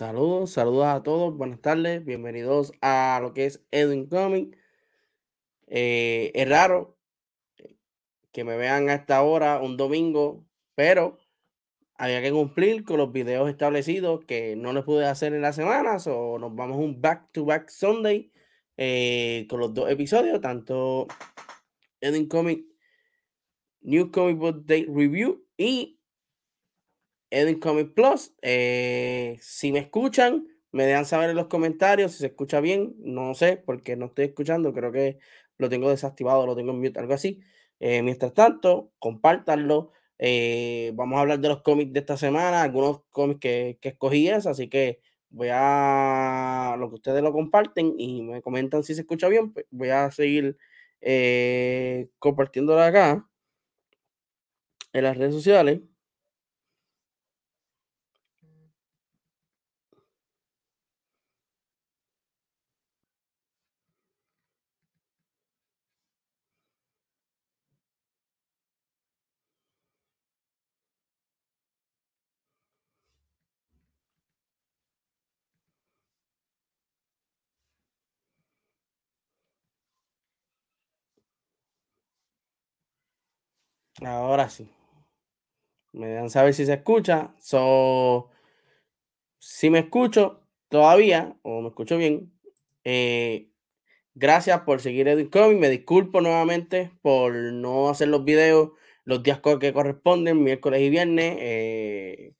Saludos, 0.00 0.52
saludos 0.52 0.86
a 0.86 1.02
todos, 1.02 1.36
buenas 1.36 1.60
tardes, 1.60 2.02
bienvenidos 2.02 2.72
a 2.80 3.18
lo 3.20 3.34
que 3.34 3.44
es 3.44 3.62
Edwin 3.70 4.06
Comic. 4.06 4.56
Eh, 5.66 6.32
es 6.34 6.48
raro 6.48 6.96
que 8.32 8.42
me 8.42 8.56
vean 8.56 8.88
a 8.88 8.94
esta 8.94 9.20
hora 9.20 9.60
un 9.60 9.76
domingo, 9.76 10.46
pero 10.74 11.18
había 11.96 12.22
que 12.22 12.32
cumplir 12.32 12.82
con 12.82 12.96
los 12.96 13.12
videos 13.12 13.50
establecidos 13.50 14.24
que 14.24 14.56
no 14.56 14.72
les 14.72 14.84
pude 14.84 15.04
hacer 15.04 15.34
en 15.34 15.42
las 15.42 15.56
semanas 15.56 16.06
o 16.06 16.38
nos 16.38 16.54
vamos 16.54 16.78
un 16.78 17.02
back 17.02 17.30
to 17.32 17.44
back 17.44 17.68
Sunday 17.68 18.32
eh, 18.78 19.46
con 19.50 19.60
los 19.60 19.74
dos 19.74 19.90
episodios, 19.90 20.40
tanto 20.40 21.08
Edwin 22.00 22.26
Comic 22.26 22.64
New 23.82 24.10
Comic 24.10 24.38
Book 24.38 24.64
Day 24.64 24.86
Review 24.86 25.44
y 25.58 25.99
Edwin 27.30 27.60
Comic 27.60 27.94
Plus. 27.94 28.32
Eh, 28.42 29.38
si 29.40 29.72
me 29.72 29.80
escuchan, 29.80 30.46
me 30.72 30.84
dejan 30.86 31.06
saber 31.06 31.30
en 31.30 31.36
los 31.36 31.46
comentarios 31.46 32.12
si 32.12 32.18
se 32.18 32.26
escucha 32.28 32.60
bien. 32.60 32.94
No 32.98 33.34
sé, 33.34 33.56
porque 33.56 33.96
no 33.96 34.06
estoy 34.06 34.26
escuchando. 34.26 34.72
Creo 34.72 34.92
que 34.92 35.18
lo 35.58 35.68
tengo 35.68 35.90
desactivado, 35.90 36.46
lo 36.46 36.56
tengo 36.56 36.72
en 36.72 36.80
mute, 36.80 36.98
algo 37.00 37.14
así. 37.14 37.40
Eh, 37.80 38.02
mientras 38.02 38.34
tanto, 38.34 38.92
compártanlo. 38.98 39.92
Eh, 40.18 40.92
vamos 40.94 41.16
a 41.16 41.20
hablar 41.22 41.40
de 41.40 41.48
los 41.48 41.62
cómics 41.62 41.92
de 41.92 42.00
esta 42.00 42.16
semana, 42.16 42.62
algunos 42.62 43.02
cómics 43.10 43.40
que, 43.40 43.78
que 43.80 43.88
escogí 43.90 44.28
es, 44.28 44.46
así 44.46 44.68
que 44.68 45.00
voy 45.30 45.48
a 45.50 46.76
lo 46.78 46.90
que 46.90 46.96
ustedes 46.96 47.22
lo 47.22 47.32
comparten 47.32 47.94
y 47.98 48.22
me 48.22 48.42
comentan 48.42 48.82
si 48.82 48.94
se 48.94 49.02
escucha 49.02 49.28
bien, 49.28 49.52
pues 49.52 49.64
voy 49.70 49.88
a 49.90 50.10
seguir 50.10 50.58
compartiéndolo 52.18 52.82
acá 52.82 53.26
en 54.92 55.04
las 55.04 55.16
redes 55.16 55.34
sociales. 55.34 55.80
Ahora 84.04 84.48
sí. 84.48 84.70
Me 85.92 86.06
dejan 86.06 86.30
saber 86.30 86.54
si 86.54 86.66
se 86.66 86.74
escucha. 86.74 87.34
So, 87.38 88.30
si 89.38 89.70
me 89.70 89.80
escucho 89.80 90.46
todavía, 90.68 91.36
o 91.42 91.62
me 91.62 91.68
escucho 91.68 91.96
bien, 91.96 92.32
eh, 92.84 93.50
gracias 94.14 94.60
por 94.62 94.80
seguir 94.80 95.08
Edwin 95.08 95.28
Comic. 95.28 95.58
Me 95.58 95.70
disculpo 95.70 96.20
nuevamente 96.20 96.92
por 97.02 97.34
no 97.34 97.90
hacer 97.90 98.08
los 98.08 98.24
videos 98.24 98.70
los 99.04 99.22
días 99.22 99.40
que 99.60 99.72
corresponden, 99.72 100.42
miércoles 100.42 100.80
y 100.82 100.90
viernes. 100.90 101.36
Eh, 101.40 102.34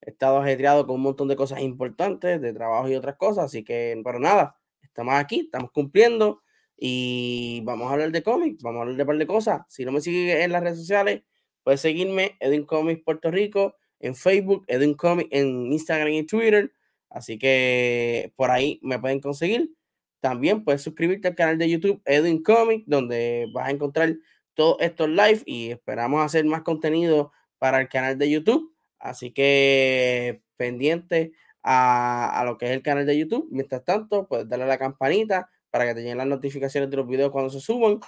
he 0.00 0.10
estado 0.10 0.38
ajetreado 0.38 0.86
con 0.86 0.96
un 0.96 1.02
montón 1.02 1.28
de 1.28 1.36
cosas 1.36 1.60
importantes, 1.60 2.40
de 2.40 2.52
trabajo 2.52 2.88
y 2.88 2.94
otras 2.94 3.16
cosas, 3.16 3.46
así 3.46 3.64
que, 3.64 4.00
pero 4.04 4.18
nada, 4.18 4.58
estamos 4.82 5.14
aquí, 5.14 5.40
estamos 5.40 5.70
cumpliendo. 5.72 6.42
Y 6.76 7.62
vamos 7.64 7.88
a 7.88 7.94
hablar 7.94 8.12
de 8.12 8.22
cómics, 8.22 8.62
vamos 8.62 8.80
a 8.80 8.82
hablar 8.82 8.96
de 8.96 9.02
un 9.02 9.06
par 9.06 9.18
de 9.18 9.26
cosas. 9.26 9.62
Si 9.68 9.84
no 9.84 9.92
me 9.92 10.00
sigues 10.00 10.44
en 10.44 10.52
las 10.52 10.62
redes 10.62 10.78
sociales, 10.78 11.22
puedes 11.62 11.80
seguirme, 11.80 12.36
Edwin 12.40 12.64
Comics 12.64 13.02
Puerto 13.02 13.30
Rico, 13.30 13.76
en 14.00 14.14
Facebook, 14.14 14.64
Edwin 14.68 14.94
Comics 14.94 15.30
en 15.32 15.72
Instagram 15.72 16.12
y 16.12 16.26
Twitter. 16.26 16.72
Así 17.08 17.38
que 17.38 18.32
por 18.36 18.50
ahí 18.50 18.78
me 18.82 18.98
pueden 18.98 19.20
conseguir. 19.20 19.72
También 20.20 20.64
puedes 20.64 20.82
suscribirte 20.82 21.28
al 21.28 21.34
canal 21.34 21.58
de 21.58 21.70
YouTube 21.70 22.02
Edwin 22.04 22.42
Comics, 22.42 22.84
donde 22.86 23.46
vas 23.54 23.68
a 23.68 23.70
encontrar 23.70 24.16
todos 24.54 24.76
estos 24.80 25.08
live 25.08 25.42
y 25.46 25.70
esperamos 25.70 26.22
hacer 26.24 26.44
más 26.44 26.62
contenido 26.62 27.32
para 27.58 27.80
el 27.80 27.88
canal 27.88 28.18
de 28.18 28.30
YouTube. 28.30 28.74
Así 28.98 29.30
que 29.32 30.42
pendiente 30.56 31.32
a, 31.62 32.40
a 32.40 32.44
lo 32.44 32.58
que 32.58 32.66
es 32.66 32.72
el 32.72 32.82
canal 32.82 33.06
de 33.06 33.18
YouTube. 33.18 33.48
Mientras 33.50 33.84
tanto, 33.84 34.26
puedes 34.28 34.48
darle 34.48 34.64
a 34.64 34.68
la 34.68 34.78
campanita 34.78 35.48
para 35.70 35.86
que 35.86 35.94
te 35.94 36.00
lleguen 36.00 36.18
las 36.18 36.26
notificaciones 36.26 36.90
de 36.90 36.96
los 36.96 37.06
videos 37.06 37.30
cuando 37.30 37.50
se 37.50 37.60
suban. 37.60 38.00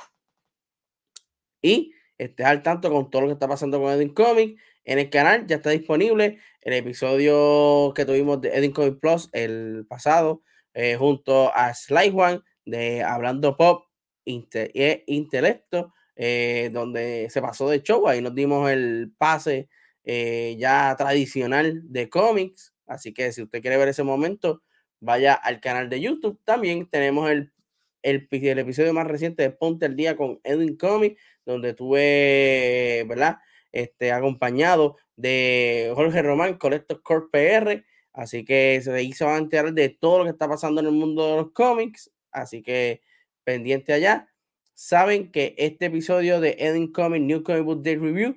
Y 1.63 1.93
estés 2.17 2.47
al 2.47 2.63
tanto 2.63 2.91
con 2.91 3.11
todo 3.11 3.23
lo 3.23 3.29
que 3.29 3.35
está 3.35 3.49
pasando 3.49 3.81
con 3.81 3.93
Edwin 3.93 4.15
Comic. 4.15 4.59
En 4.85 4.99
el 4.99 5.11
canal 5.11 5.47
ya 5.47 5.57
está 5.57 5.71
disponible 5.71 6.39
el 6.63 6.73
episodio 6.73 7.93
que 7.95 8.05
tuvimos 8.05 8.41
de 8.41 8.51
Edwin 8.51 8.73
Comic 8.73 9.01
Plus 9.01 9.29
el 9.33 9.87
pasado, 9.89 10.43
eh, 10.75 10.97
junto 10.97 11.55
a 11.55 11.75
Sly 11.75 12.13
One 12.15 12.41
de 12.65 13.03
Hablando 13.03 13.57
Pop 13.57 13.85
e 14.25 15.05
Intelecto, 15.07 15.93
eh, 16.17 16.71
donde 16.73 17.29
se 17.31 17.43
pasó 17.43 17.69
de 17.69 17.83
show. 17.83 18.09
Ahí 18.09 18.21
nos 18.23 18.35
dimos 18.35 18.71
el 18.71 19.13
pase 19.19 19.69
ya 20.05 20.95
tradicional 20.97 21.83
de 21.85 22.09
cómics. 22.09 22.73
Así 22.87 23.13
que 23.13 23.31
si 23.33 23.43
usted 23.43 23.61
quiere 23.61 23.77
ver 23.77 23.89
ese 23.89 24.03
momento, 24.03 24.63
vaya 25.01 25.35
al 25.35 25.61
canal 25.61 25.89
de 25.89 26.01
YouTube. 26.01 26.41
También 26.45 26.87
tenemos 26.89 27.31
el 27.31 27.53
el, 28.03 28.29
episodio 28.59 28.93
más 28.93 29.07
reciente 29.07 29.43
de 29.43 29.51
Ponte 29.51 29.87
el 29.87 29.97
Día 29.97 30.17
con 30.17 30.41
Edwin 30.45 30.77
Comic, 30.77 31.19
donde 31.45 31.75
tuve, 31.75 33.05
¿verdad? 33.09 33.39
Este, 33.73 34.13
acompañado 34.13 34.97
de 35.17 35.93
Jorge 35.95 36.23
Román, 36.23 36.59
Collector 36.59 37.03
Corp 37.03 37.31
PR. 37.31 37.85
Así 38.13 38.45
que 38.45 38.81
se 38.83 39.03
hizo 39.03 39.35
enterar 39.37 39.73
de 39.73 39.91
todo 39.91 40.19
lo 40.19 40.25
que 40.25 40.31
está 40.31 40.49
pasando 40.49 40.81
en 40.81 40.89
el 40.89 40.93
mundo 40.93 41.29
de 41.31 41.37
los 41.37 41.53
cómics. 41.53 42.11
Así 42.31 42.63
que 42.63 43.03
pendiente 43.45 43.93
allá. 43.93 44.29
Saben 44.75 45.31
que 45.33 45.55
este 45.59 45.87
episodio 45.87 46.41
de 46.41 46.57
Edwin 46.59 46.93
Comic 46.93 47.23
New 47.23 47.43
Comic 47.43 47.65
Book 47.65 47.83
Day 47.83 47.97
Review 47.97 48.37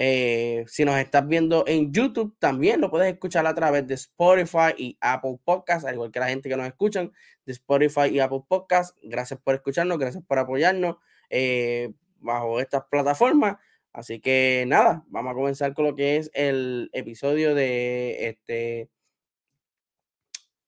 eh, 0.00 0.64
si 0.68 0.84
nos 0.84 0.96
estás 0.96 1.26
viendo 1.26 1.64
en 1.66 1.92
YouTube, 1.92 2.36
también 2.38 2.80
lo 2.80 2.88
puedes 2.88 3.12
escuchar 3.12 3.44
a 3.48 3.54
través 3.56 3.84
de 3.84 3.94
Spotify 3.94 4.72
y 4.76 4.96
Apple 5.00 5.40
Podcasts, 5.44 5.84
al 5.84 5.94
igual 5.94 6.12
que 6.12 6.20
la 6.20 6.28
gente 6.28 6.48
que 6.48 6.56
nos 6.56 6.68
escuchan 6.68 7.12
de 7.44 7.52
Spotify 7.52 8.06
y 8.12 8.20
Apple 8.20 8.42
Podcasts. 8.46 8.96
Gracias 9.02 9.40
por 9.40 9.56
escucharnos, 9.56 9.98
gracias 9.98 10.22
por 10.24 10.38
apoyarnos 10.38 10.98
eh, 11.30 11.92
bajo 12.20 12.60
estas 12.60 12.84
plataformas. 12.88 13.56
Así 13.92 14.20
que 14.20 14.64
nada, 14.68 15.04
vamos 15.08 15.32
a 15.32 15.34
comenzar 15.34 15.74
con 15.74 15.86
lo 15.86 15.96
que 15.96 16.18
es 16.18 16.30
el 16.32 16.90
episodio 16.92 17.56
de 17.56 18.28
este 18.28 18.90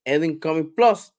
Edwin 0.04 0.40
Comic 0.40 0.74
Plus. 0.74 1.14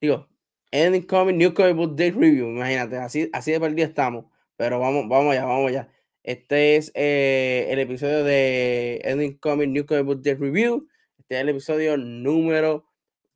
Digo, 0.00 0.28
Edwin 0.70 1.02
Comic 1.02 1.36
New 1.36 1.52
Comic 1.52 1.76
Book 1.76 1.94
Day 1.94 2.10
Review. 2.10 2.48
Imagínate, 2.48 2.96
así, 2.96 3.28
así 3.34 3.52
de 3.52 3.60
perdido 3.60 3.86
estamos. 3.86 4.24
Pero 4.56 4.78
vamos, 4.78 5.06
vamos 5.10 5.32
allá, 5.32 5.44
vamos 5.44 5.68
allá. 5.68 5.90
Este 6.22 6.76
es 6.76 6.92
eh, 6.94 7.68
el 7.70 7.78
episodio 7.78 8.22
de 8.24 9.00
Ending 9.04 9.38
Comic 9.38 9.70
New 9.70 9.86
Comic 9.86 10.04
Book 10.04 10.22
Review. 10.22 10.86
Este 11.18 11.36
es 11.36 11.40
el 11.40 11.48
episodio 11.48 11.96
número 11.96 12.84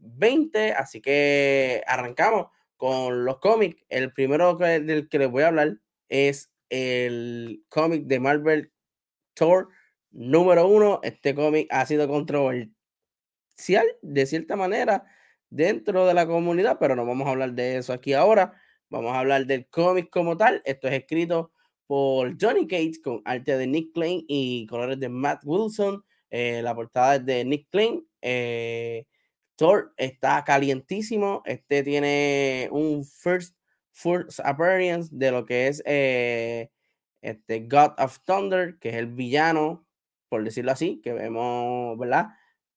20. 0.01 0.73
Así 0.73 1.01
que 1.01 1.83
arrancamos 1.87 2.49
con 2.77 3.25
los 3.25 3.39
cómics. 3.39 3.83
El 3.89 4.13
primero 4.13 4.55
del 4.57 5.09
que 5.09 5.19
les 5.19 5.31
voy 5.31 5.45
a 5.45 5.49
hablar 5.49 5.79
es 6.11 6.51
el 6.69 7.65
cómic 7.71 8.05
de 8.05 8.21
Marvel 8.21 8.71
Thor 9.33 9.71
número 10.11 10.69
uno. 10.69 11.01
Este 11.03 11.35
cómic 11.35 11.69
ha 11.71 11.87
sido 11.87 12.07
controversial 12.07 12.75
de 14.03 14.27
cierta 14.27 14.57
manera 14.57 15.07
dentro 15.49 16.07
de 16.07 16.13
la 16.13 16.27
comunidad, 16.27 16.77
pero 16.79 16.97
no 16.97 17.07
vamos 17.07 17.27
a 17.29 17.31
hablar 17.31 17.55
de 17.55 17.79
eso 17.79 17.95
aquí 17.95 18.13
ahora. 18.13 18.61
Vamos 18.91 19.15
a 19.15 19.21
hablar 19.21 19.47
del 19.47 19.67
cómic 19.69 20.11
como 20.11 20.37
tal. 20.37 20.61
Esto 20.67 20.89
es 20.89 20.95
escrito 20.95 21.54
por 21.87 22.37
Johnny 22.41 22.67
Cage 22.67 23.01
con 23.03 23.23
arte 23.25 23.57
de 23.57 23.67
Nick 23.67 23.93
Klein 23.93 24.25
y 24.29 24.67
colores 24.67 24.99
de 24.99 25.09
Matt 25.09 25.43
Wilson. 25.45 26.05
Eh, 26.31 26.63
la 26.63 26.75
portada 26.75 27.17
es 27.17 27.27
de 27.27 27.45
Nick 27.45 27.69
Klein. 27.71 28.07
Eh, 28.23 29.07
Thor 29.57 29.93
está 29.97 30.43
calientísimo. 30.45 31.43
Este 31.45 31.83
tiene 31.83 32.69
un 32.73 33.05
first, 33.05 33.57
first 33.93 34.41
appearance 34.41 35.11
de 35.13 35.31
lo 35.31 35.45
que 35.45 35.69
es 35.69 35.83
eh, 35.87 36.71
este 37.23 37.61
God 37.61 37.93
of 37.99 38.19
Thunder, 38.25 38.79
que 38.79 38.91
es 38.91 38.97
el 38.97 39.07
villano, 39.07 39.87
por 40.29 40.45
decirlo 40.45 40.73
así, 40.73 41.01
que 41.03 41.13
vemos, 41.13 41.97
¿verdad? 41.99 42.29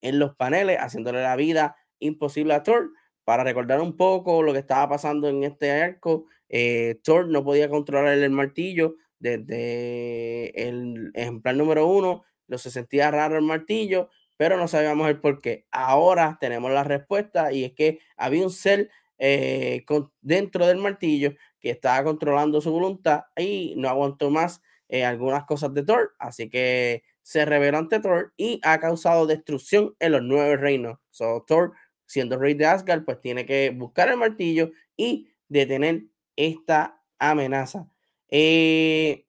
En 0.01 0.19
los 0.19 0.35
paneles, 0.35 0.77
haciéndole 0.79 1.21
la 1.21 1.35
vida 1.35 1.75
imposible 1.99 2.53
a 2.53 2.63
Thor. 2.63 2.91
Para 3.23 3.43
recordar 3.43 3.81
un 3.81 3.97
poco 3.97 4.41
lo 4.41 4.53
que 4.53 4.59
estaba 4.59 4.87
pasando 4.87 5.27
en 5.27 5.43
este 5.43 5.71
arco, 5.71 6.27
eh, 6.49 6.99
Thor 7.03 7.27
no 7.27 7.43
podía 7.43 7.69
controlar 7.69 8.17
el 8.17 8.29
martillo 8.31 8.95
desde 9.19 10.67
el 10.67 11.11
ejemplar 11.13 11.55
número 11.55 11.87
uno, 11.87 12.23
lo 12.47 12.57
se 12.57 12.71
sentía 12.71 13.11
raro 13.11 13.35
el 13.35 13.43
martillo, 13.43 14.09
pero 14.37 14.57
no 14.57 14.67
sabíamos 14.67 15.09
el 15.09 15.19
por 15.19 15.41
qué. 15.41 15.65
Ahora 15.71 16.37
tenemos 16.39 16.71
la 16.71 16.83
respuesta 16.83 17.51
y 17.51 17.63
es 17.65 17.73
que 17.73 17.99
había 18.15 18.43
un 18.43 18.51
ser 18.51 18.89
eh, 19.17 19.83
dentro 20.21 20.67
del 20.67 20.77
martillo 20.77 21.33
que 21.59 21.71
estaba 21.71 22.03
controlando 22.03 22.61
su 22.61 22.71
voluntad 22.71 23.23
y 23.35 23.73
no 23.77 23.89
aguantó 23.89 24.29
más 24.29 24.61
eh, 24.89 25.03
algunas 25.03 25.45
cosas 25.45 25.73
de 25.73 25.83
Thor, 25.83 26.13
así 26.19 26.49
que 26.49 27.03
se 27.23 27.43
reveló 27.45 27.79
ante 27.79 27.99
Thor 27.99 28.33
y 28.37 28.61
ha 28.63 28.79
causado 28.79 29.27
destrucción 29.27 29.95
en 29.99 30.13
los 30.13 30.21
nueve 30.21 30.55
reinos. 30.55 30.99
So, 31.09 31.43
Thor, 31.45 31.73
siendo 32.05 32.37
rey 32.37 32.53
de 32.53 32.67
Asgard, 32.67 33.03
pues 33.03 33.19
tiene 33.19 33.45
que 33.45 33.71
buscar 33.71 34.07
el 34.07 34.17
martillo 34.17 34.71
y 34.95 35.27
detener 35.49 36.03
esta 36.37 37.03
amenaza. 37.19 37.89
Eh, 38.29 39.25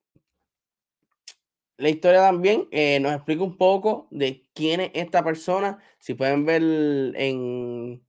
la 1.77 1.89
historia 1.89 2.21
también 2.21 2.67
eh, 2.71 2.99
nos 2.99 3.13
explica 3.13 3.43
un 3.43 3.57
poco 3.57 4.07
de 4.11 4.45
quién 4.53 4.81
es 4.81 4.91
esta 4.93 5.23
persona. 5.23 5.79
Si 5.99 6.13
pueden 6.13 6.45
ver 6.45 6.61
en, 6.61 8.03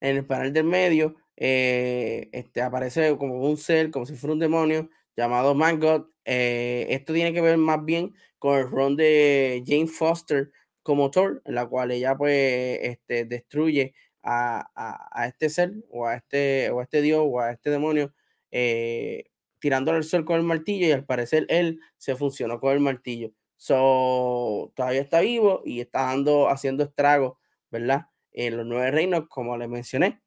el 0.00 0.26
panel 0.26 0.52
del 0.52 0.64
medio, 0.64 1.16
eh, 1.36 2.28
este, 2.32 2.62
aparece 2.62 3.16
como 3.16 3.42
un 3.42 3.56
ser, 3.56 3.90
como 3.90 4.06
si 4.06 4.14
fuera 4.16 4.34
un 4.34 4.40
demonio, 4.40 4.90
llamado 5.16 5.54
Mangot. 5.54 6.10
Esto 6.24 7.12
tiene 7.12 7.32
que 7.32 7.40
ver 7.40 7.56
más 7.58 7.84
bien 7.84 8.14
con 8.38 8.58
el 8.58 8.70
rol 8.70 8.96
de 8.96 9.62
Jane 9.66 9.88
Foster 9.88 10.52
como 10.82 11.10
Thor, 11.10 11.42
en 11.44 11.54
la 11.54 11.66
cual 11.66 11.90
ella 11.90 12.16
pues 12.16 12.78
este, 12.82 13.24
destruye 13.26 13.94
a, 14.22 15.26
este 15.26 15.50
ser 15.50 15.74
o 15.90 16.06
a 16.06 16.16
este, 16.16 16.70
o 16.70 16.80
a 16.80 16.82
este 16.84 17.02
dios 17.02 17.22
o 17.26 17.40
a 17.40 17.52
este 17.52 17.70
demonio 17.70 18.14
tirándole 18.50 19.98
el 19.98 20.04
sol 20.04 20.24
con 20.24 20.36
el 20.36 20.42
martillo 20.42 20.86
y 20.86 20.92
al 20.92 21.04
parecer 21.04 21.46
él 21.48 21.80
se 21.96 22.16
funcionó 22.16 22.60
con 22.60 22.72
el 22.72 22.80
martillo. 22.80 23.32
So, 23.56 24.72
todavía 24.74 25.02
está 25.02 25.20
vivo 25.20 25.62
y 25.66 25.80
está 25.80 26.06
dando, 26.06 26.48
haciendo 26.48 26.82
estragos, 26.82 27.36
¿verdad? 27.70 28.06
En 28.32 28.56
los 28.56 28.66
nueve 28.66 28.90
reinos, 28.90 29.28
como 29.28 29.56
les 29.58 29.68
mencioné. 29.68 30.22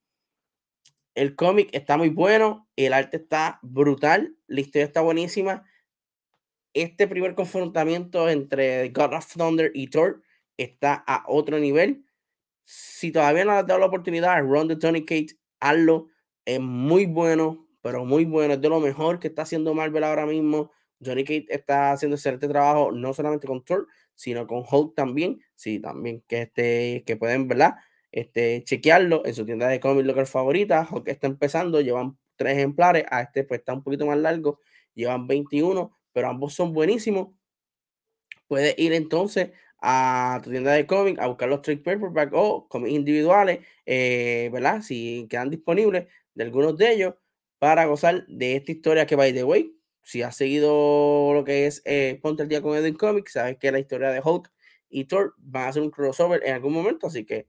El 1.16 1.36
cómic 1.36 1.70
está 1.74 1.98
muy 1.98 2.10
bueno, 2.10 2.68
el 2.76 2.94
arte 2.94 3.18
está 3.18 3.60
brutal, 3.62 4.36
la 4.48 4.62
historia 4.62 4.86
está 4.86 5.02
buenísima. 5.02 5.64
Este 6.74 7.08
primer 7.08 7.36
confrontamiento 7.36 8.30
entre 8.30 8.90
God 8.90 9.14
of 9.14 9.32
Thunder 9.32 9.72
y 9.74 9.88
Thor 9.88 10.22
está 10.58 11.04
a 11.08 11.24
otro 11.28 11.60
nivel. 11.60 12.06
Si 12.64 13.12
todavía 13.12 13.46
no 13.46 13.52
has 13.52 13.68
dado 13.68 13.80
la 13.80 13.88
oportunidad, 13.88 14.42
Run 14.42 14.68
the 14.68 14.76
Tony 14.76 15.02
Kate, 15.02 15.38
hazlo. 15.60 16.10
Es 16.46 16.60
muy 16.60 17.06
bueno, 17.06 17.63
pero 17.84 18.06
muy 18.06 18.26
bueno. 18.26 18.56
Es 18.56 18.62
de 18.62 18.70
lo 18.70 18.80
mejor 18.80 19.20
que 19.20 19.28
está 19.28 19.44
haciendo 19.44 19.74
Marvel 19.76 20.04
ahora 20.06 20.26
mismo. 20.26 20.72
Johnny 21.06 21.26
Cage 21.26 21.46
está 21.50 21.92
haciendo 21.92 22.16
excelente 22.16 22.48
trabajo, 22.48 22.92
no 22.94 23.14
solamente 23.14 23.46
con 23.46 23.64
Thor, 23.66 23.88
sino 24.16 24.48
con 24.48 24.64
Hulk 24.70 24.96
también. 24.96 25.42
Sí, 25.56 25.80
también 25.80 26.24
que, 26.28 26.44
este, 26.44 27.04
que 27.06 27.18
pueden, 27.18 27.48
¿verdad? 27.50 27.76
Este, 28.12 28.64
chequearlo 28.64 29.26
en 29.26 29.36
su 29.36 29.46
tienda 29.46 29.68
de 29.68 29.82
cómics 29.82 30.08
local 30.08 30.26
favorita. 30.28 30.88
Hulk 30.90 31.10
está 31.10 31.28
empezando, 31.28 31.82
llevan 31.82 32.18
tres 32.38 32.54
ejemplares. 32.58 33.04
A 33.12 33.22
este, 33.22 33.44
pues 33.44 33.60
está 33.60 33.74
un 33.74 33.84
poquito 33.84 34.06
más 34.06 34.18
largo, 34.18 34.62
llevan 34.94 35.28
21, 35.28 35.94
pero 36.14 36.30
ambos 36.30 36.54
son 36.54 36.74
buenísimos. 36.74 37.36
Puedes 38.48 38.76
ir 38.80 38.94
entonces 38.94 39.52
a 39.82 40.40
tu 40.42 40.52
tienda 40.52 40.72
de 40.72 40.88
cómics 40.88 41.20
a 41.20 41.28
buscar 41.28 41.50
los 41.50 41.62
trade 41.62 41.80
paperback 41.80 42.32
o 42.34 42.70
cómics 42.70 42.94
individuales, 42.94 43.60
eh, 43.86 44.50
¿verdad? 44.54 44.82
Si 44.82 45.28
quedan 45.30 45.50
disponibles 45.50 46.08
de 46.34 46.44
algunos 46.46 46.78
de 46.78 46.94
ellos 46.94 47.16
para 47.64 47.86
gozar 47.86 48.28
de 48.28 48.58
esta 48.58 48.74
historia 48.74 49.06
que, 49.06 49.16
by 49.16 49.32
the 49.32 49.46
way, 49.46 49.74
si 50.02 50.22
has 50.22 50.36
seguido 50.36 51.34
lo 51.34 51.46
que 51.46 51.66
es 51.66 51.82
eh, 51.86 52.20
Ponte 52.22 52.44
el 52.44 52.50
Día 52.50 52.62
con 52.62 52.76
Edwin 52.76 52.96
Comics, 52.96 53.32
sabes 53.32 53.58
que 53.58 53.72
la 53.72 53.80
historia 53.80 54.10
de 54.10 54.20
Hulk 54.22 54.52
y 54.90 55.06
Thor 55.06 55.34
van 55.38 55.64
a 55.64 55.68
hacer 55.70 55.82
un 55.82 55.90
crossover 55.90 56.44
en 56.44 56.56
algún 56.56 56.74
momento, 56.74 57.08
así 57.08 57.24
que 57.24 57.48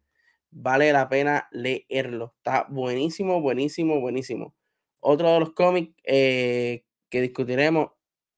vale 0.53 0.93
la 0.93 1.09
pena 1.09 1.49
leerlo. 1.51 2.33
Está 2.37 2.65
buenísimo, 2.71 3.41
buenísimo, 3.41 3.99
buenísimo. 3.99 4.55
Otro 5.01 5.33
de 5.33 5.41
los 5.41 5.53
cómics 5.53 5.93
eh, 6.05 6.85
que 7.09 7.21
discutiremos 7.21 7.89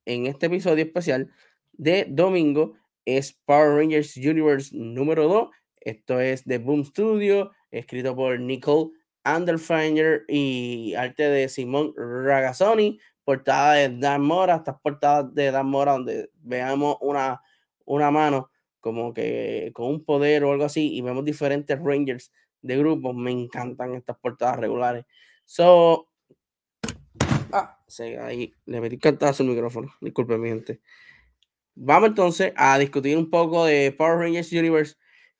en 0.06 0.24
este 0.24 0.46
episodio 0.46 0.82
especial 0.82 1.30
de 1.74 2.06
domingo 2.08 2.72
es 3.04 3.34
Power 3.44 3.76
Rangers 3.76 4.16
Universe 4.16 4.74
número 4.74 5.28
2. 5.28 5.50
Esto 5.82 6.20
es 6.20 6.46
de 6.46 6.56
Boom 6.56 6.86
Studio, 6.86 7.50
escrito 7.70 8.16
por 8.16 8.40
Nicole 8.40 8.92
Underfinger 9.26 10.24
y 10.28 10.94
arte 10.94 11.24
de 11.24 11.48
Simón 11.48 11.92
Ragazzoni, 11.96 13.00
portada 13.24 13.74
de 13.74 13.88
Dan 13.98 14.22
Mora, 14.22 14.56
estas 14.56 14.80
portadas 14.80 15.34
de 15.34 15.50
Dan 15.50 15.66
Mora 15.66 15.92
donde 15.92 16.30
veamos 16.42 16.96
una, 17.00 17.42
una 17.84 18.10
mano 18.10 18.50
como 18.86 19.12
que 19.12 19.72
con 19.74 19.86
un 19.86 20.04
poder 20.04 20.44
o 20.44 20.52
algo 20.52 20.64
así 20.64 20.94
y 20.94 21.00
vemos 21.00 21.24
diferentes 21.24 21.76
Rangers 21.76 22.30
de 22.62 22.76
grupos, 22.76 23.16
me 23.16 23.32
encantan 23.32 23.94
estas 23.94 24.16
portadas 24.18 24.58
regulares. 24.58 25.04
So, 25.44 26.08
ah, 27.52 27.78
ahí 28.22 28.54
le 28.64 28.80
metí 28.80 28.96
cantazo 28.98 29.42
el 29.42 29.48
micrófono, 29.48 29.92
disculpen 30.00 30.40
mi 30.40 30.50
gente. 30.50 30.80
Vamos 31.74 32.10
entonces 32.10 32.52
a 32.56 32.78
discutir 32.78 33.18
un 33.18 33.28
poco 33.28 33.64
de 33.64 33.90
Power 33.90 34.18
Rangers 34.18 34.52
Universe. 34.52 34.94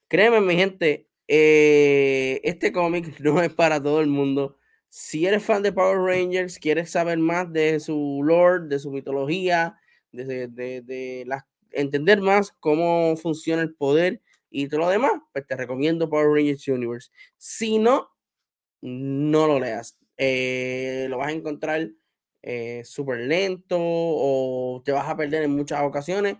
Créeme, 0.09 0.40
mi 0.40 0.57
gente, 0.57 1.05
eh, 1.28 2.40
este 2.45 2.73
cómic 2.73 3.18
no 3.21 3.42
es 3.42 3.52
para 3.52 3.83
todo 3.83 4.00
el 4.00 4.09
mundo. 4.09 4.59
Si 4.88 5.26
eres 5.26 5.45
fan 5.45 5.62
de 5.62 5.73
Power 5.73 5.99
Rangers, 5.99 6.59
quieres 6.59 6.90
saber 6.90 7.18
más 7.18 7.52
de 7.52 7.80
su 7.80 8.23
lore, 8.25 8.68
de 8.68 8.78
su 8.78 8.90
mitología, 8.90 9.76
de, 10.12 10.49
de, 10.49 11.26
entender 11.73 12.23
más 12.23 12.52
cómo 12.61 13.16
funciona 13.16 13.62
el 13.62 13.75
poder 13.75 14.23
y 14.50 14.68
todo 14.68 14.80
lo 14.80 14.88
demás, 14.88 15.12
pues 15.33 15.47
te 15.47 15.56
recomiendo 15.56 16.09
Power 16.09 16.28
Rangers 16.28 16.66
Universe. 16.68 17.11
Si 17.37 17.78
no, 17.78 18.09
no 18.80 19.47
lo 19.47 19.61
leas. 19.61 19.99
Eh, 20.16 21.06
lo 21.11 21.18
vas 21.18 21.28
a 21.28 21.33
encontrar 21.33 21.90
eh, 22.42 22.83
súper 22.85 23.18
lento 23.26 23.76
o 23.78 24.83
te 24.85 24.92
vas 24.92 25.09
a 25.09 25.16
perder 25.16 25.42
en 25.42 25.50
muchas 25.50 25.83
ocasiones. 25.83 26.37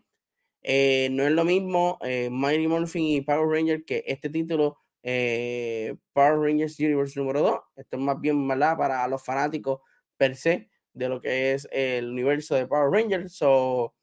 Eh, 0.69 1.11
no 1.13 1.23
es 1.23 1.31
lo 1.31 1.45
mismo 1.45 1.97
eh, 2.03 2.29
Mighty 2.29 2.67
Morphin 2.67 3.05
y 3.05 3.21
Power 3.21 3.47
Rangers 3.49 3.85
que 3.87 4.03
este 4.05 4.29
título 4.31 4.77
eh, 5.05 5.95
Power 6.13 6.41
Rangers 6.41 6.81
Universe 6.81 7.17
número 7.21 7.41
2. 7.41 7.61
Esto 7.77 7.97
es 7.97 8.03
más 8.03 8.21
bien 8.21 8.49
para 8.49 9.07
los 9.07 9.25
fanáticos 9.25 9.81
per 10.17 10.35
se 10.35 10.69
de 10.93 11.09
lo 11.09 11.21
que 11.21 11.55
es 11.55 11.69
el 11.71 12.11
universo 12.11 12.57
de 12.57 12.67
Power 12.67 12.91
Rangers. 12.91 13.37
So, 13.37 13.95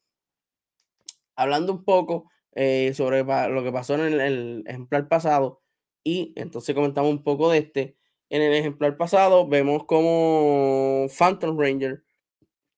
hablando 1.36 1.70
un 1.70 1.84
poco 1.84 2.30
sobre 2.94 3.24
lo 3.24 3.62
que 3.62 3.72
pasó 3.72 3.96
en 3.96 4.18
el, 4.18 4.64
ejemplar 4.66 5.06
pasado 5.08 5.60
y 6.02 6.32
entonces 6.36 6.74
comentamos 6.74 7.10
un 7.10 7.22
poco 7.22 7.50
de 7.50 7.58
este. 7.58 7.98
En 8.30 8.40
el 8.40 8.54
ejemplar 8.54 8.96
pasado 8.96 9.46
vemos 9.46 9.84
como 9.84 11.08
Phantom 11.10 11.58
Ranger 11.60 12.02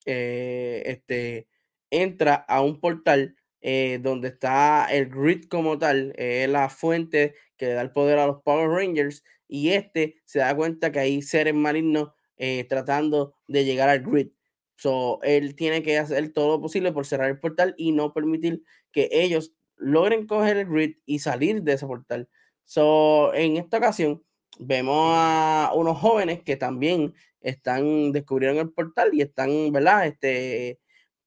este, 0.05 1.47
entra 1.91 2.35
a 2.35 2.63
un 2.63 2.81
portal 2.81 3.37
eh, 3.69 3.99
donde 4.01 4.29
está 4.29 4.87
el 4.93 5.09
grid 5.09 5.47
como 5.47 5.77
tal, 5.77 6.13
es 6.17 6.49
la 6.49 6.69
fuente 6.69 7.35
que 7.57 7.67
le 7.67 7.73
da 7.73 7.83
el 7.83 7.91
poder 7.91 8.17
a 8.21 8.29
los 8.29 8.41
Power 8.43 8.69
Rangers, 8.69 9.25
y 9.49 9.71
este 9.71 10.15
se 10.25 10.39
da 10.39 10.55
cuenta 10.55 10.93
que 10.93 11.01
hay 11.01 11.21
seres 11.21 11.53
malignos 11.53 12.11
eh, 12.37 12.65
tratando 12.69 13.35
de 13.49 13.65
llegar 13.65 13.89
al 13.89 14.05
grid. 14.05 14.29
So, 14.77 15.19
él 15.25 15.57
tiene 15.57 15.83
que 15.83 15.99
hacer 15.99 16.33
todo 16.33 16.49
lo 16.59 16.61
posible 16.61 16.93
por 16.93 17.07
cerrar 17.07 17.29
el 17.29 17.41
portal 17.41 17.75
y 17.77 17.91
no 17.91 18.13
permitir 18.13 18.63
que 18.93 19.09
ellos 19.11 19.53
logren 19.75 20.29
coger 20.29 20.59
el 20.59 20.67
grid 20.67 20.99
y 21.05 21.19
salir 21.19 21.63
de 21.63 21.73
ese 21.73 21.89
portal. 21.89 22.29
So, 22.67 23.35
en 23.35 23.57
esta 23.57 23.79
ocasión, 23.79 24.23
vemos 24.61 25.11
a 25.13 25.73
unos 25.75 25.99
jóvenes 25.99 26.41
que 26.45 26.55
también 26.57 27.15
están 27.41 28.13
descubriendo 28.13 28.61
el 28.61 28.71
portal 28.71 29.11
y 29.13 29.23
están, 29.23 29.73
¿verdad? 29.73 30.07
Este, 30.07 30.79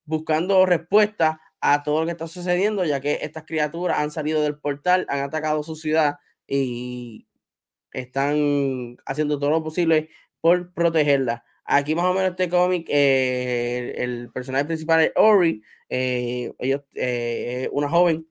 buscando 0.05 0.65
respuestas 0.65 1.37
a 1.61 1.83
todo 1.83 2.01
lo 2.01 2.05
que 2.05 2.11
está 2.13 2.27
sucediendo, 2.27 2.85
ya 2.85 3.01
que 3.01 3.19
estas 3.21 3.43
criaturas 3.45 3.99
han 3.99 4.11
salido 4.11 4.41
del 4.41 4.57
portal, 4.59 5.05
han 5.09 5.21
atacado 5.21 5.63
su 5.63 5.75
ciudad 5.75 6.15
y 6.47 7.27
están 7.93 8.97
haciendo 9.05 9.39
todo 9.39 9.49
lo 9.51 9.63
posible 9.63 10.09
por 10.41 10.73
protegerla. 10.73 11.43
Aquí 11.65 11.95
más 11.95 12.05
o 12.05 12.13
menos 12.13 12.31
este 12.31 12.49
cómic, 12.49 12.87
eh, 12.89 13.93
el, 13.97 14.31
personaje 14.31 14.65
principal 14.65 15.01
es 15.01 15.11
Ori, 15.15 15.61
eh, 15.89 16.51
ellos, 16.59 16.81
eh, 16.95 17.69
una 17.71 17.89
joven 17.89 18.27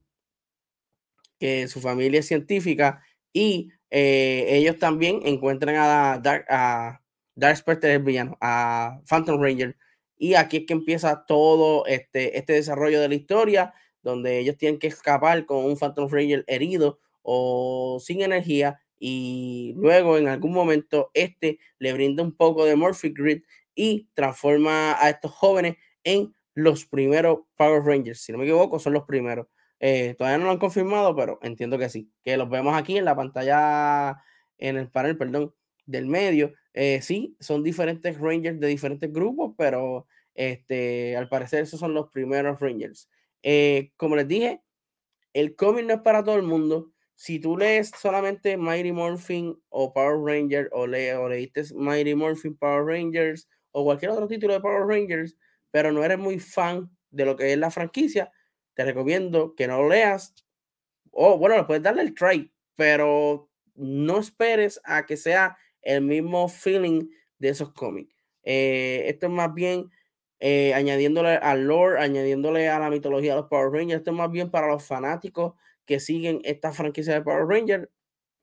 que 1.38 1.68
su 1.68 1.80
familia 1.80 2.20
es 2.20 2.26
científica 2.26 3.02
y 3.32 3.72
ellos 3.90 4.78
también 4.78 5.20
encuentran 5.24 5.76
a 5.76 6.18
Dark, 6.18 6.46
a 6.50 7.00
Dark 7.34 7.56
Spectre, 7.56 7.94
el 7.94 8.02
villano, 8.02 8.36
a 8.40 9.00
Phantom 9.08 9.40
Ranger. 9.40 9.76
Y 10.18 10.34
aquí 10.34 10.58
es 10.58 10.66
que 10.66 10.72
empieza 10.74 11.24
todo 11.26 11.86
este, 11.86 12.36
este 12.38 12.52
desarrollo 12.54 13.00
de 13.00 13.08
la 13.08 13.14
historia, 13.14 13.72
donde 14.02 14.38
ellos 14.38 14.56
tienen 14.56 14.78
que 14.78 14.88
escapar 14.88 15.46
con 15.46 15.64
un 15.64 15.76
Phantom 15.76 16.08
Ranger 16.10 16.44
herido 16.48 16.98
o 17.22 17.98
sin 18.00 18.22
energía. 18.22 18.80
Y 18.98 19.74
luego, 19.76 20.18
en 20.18 20.28
algún 20.28 20.52
momento, 20.52 21.10
este 21.14 21.60
le 21.78 21.92
brinda 21.92 22.22
un 22.22 22.36
poco 22.36 22.64
de 22.64 22.74
Morphic 22.74 23.16
Grid 23.16 23.42
y 23.74 24.08
transforma 24.14 24.96
a 25.00 25.10
estos 25.10 25.30
jóvenes 25.30 25.76
en 26.02 26.34
los 26.54 26.84
primeros 26.86 27.40
Power 27.56 27.82
Rangers. 27.84 28.20
Si 28.20 28.32
no 28.32 28.38
me 28.38 28.44
equivoco, 28.44 28.80
son 28.80 28.94
los 28.94 29.04
primeros. 29.04 29.46
Eh, 29.78 30.14
todavía 30.18 30.38
no 30.38 30.46
lo 30.46 30.50
han 30.50 30.58
confirmado, 30.58 31.14
pero 31.14 31.38
entiendo 31.42 31.78
que 31.78 31.88
sí. 31.88 32.10
Que 32.24 32.36
los 32.36 32.50
vemos 32.50 32.76
aquí 32.76 32.96
en 32.96 33.04
la 33.04 33.14
pantalla, 33.14 34.20
en 34.58 34.76
el 34.76 34.90
panel, 34.90 35.16
perdón, 35.16 35.54
del 35.88 36.06
medio. 36.06 36.52
Eh, 36.74 37.00
sí, 37.02 37.36
son 37.40 37.64
diferentes 37.64 38.18
Rangers 38.18 38.60
de 38.60 38.68
diferentes 38.68 39.12
grupos, 39.12 39.54
pero 39.56 40.06
este, 40.34 41.16
al 41.16 41.28
parecer 41.28 41.62
esos 41.62 41.80
son 41.80 41.94
los 41.94 42.10
primeros 42.10 42.60
Rangers. 42.60 43.08
Eh, 43.42 43.90
como 43.96 44.14
les 44.14 44.28
dije, 44.28 44.62
el 45.32 45.56
cómic 45.56 45.86
no 45.86 45.94
es 45.94 46.00
para 46.00 46.22
todo 46.22 46.36
el 46.36 46.42
mundo. 46.42 46.92
Si 47.14 47.40
tú 47.40 47.56
lees 47.56 47.90
solamente 47.98 48.56
Mighty 48.56 48.92
Morphin 48.92 49.60
o 49.70 49.92
Power 49.92 50.18
Rangers 50.22 50.68
o, 50.72 50.82
o 50.82 51.28
leíste 51.28 51.64
Mighty 51.74 52.14
Morphin 52.14 52.56
Power 52.56 52.84
Rangers 52.84 53.48
o 53.72 53.84
cualquier 53.84 54.12
otro 54.12 54.28
título 54.28 54.52
de 54.54 54.60
Power 54.60 54.86
Rangers, 54.86 55.36
pero 55.70 55.90
no 55.90 56.04
eres 56.04 56.18
muy 56.18 56.38
fan 56.38 56.90
de 57.10 57.24
lo 57.24 57.34
que 57.34 57.52
es 57.52 57.58
la 57.58 57.70
franquicia, 57.70 58.30
te 58.74 58.84
recomiendo 58.84 59.54
que 59.54 59.66
no 59.66 59.82
lo 59.82 59.88
leas. 59.88 60.34
O 61.10 61.38
bueno, 61.38 61.56
le 61.56 61.64
puedes 61.64 61.82
darle 61.82 62.02
el 62.02 62.14
try, 62.14 62.52
pero 62.76 63.50
no 63.74 64.18
esperes 64.18 64.80
a 64.84 65.06
que 65.06 65.16
sea 65.16 65.56
el 65.82 66.02
mismo 66.02 66.48
feeling 66.48 67.08
de 67.38 67.48
esos 67.50 67.72
cómics. 67.72 68.14
Eh, 68.42 69.04
esto 69.06 69.26
es 69.26 69.32
más 69.32 69.52
bien 69.54 69.90
eh, 70.40 70.72
añadiéndole 70.74 71.30
al 71.30 71.66
lore, 71.66 72.00
añadiéndole 72.00 72.68
a 72.68 72.78
la 72.78 72.90
mitología 72.90 73.32
de 73.34 73.40
los 73.40 73.48
Power 73.48 73.70
Rangers. 73.72 73.98
Esto 74.00 74.10
es 74.10 74.16
más 74.16 74.30
bien 74.30 74.50
para 74.50 74.68
los 74.68 74.84
fanáticos 74.84 75.54
que 75.84 76.00
siguen 76.00 76.40
esta 76.44 76.72
franquicia 76.72 77.14
de 77.14 77.22
Power 77.22 77.46
Rangers. 77.46 77.88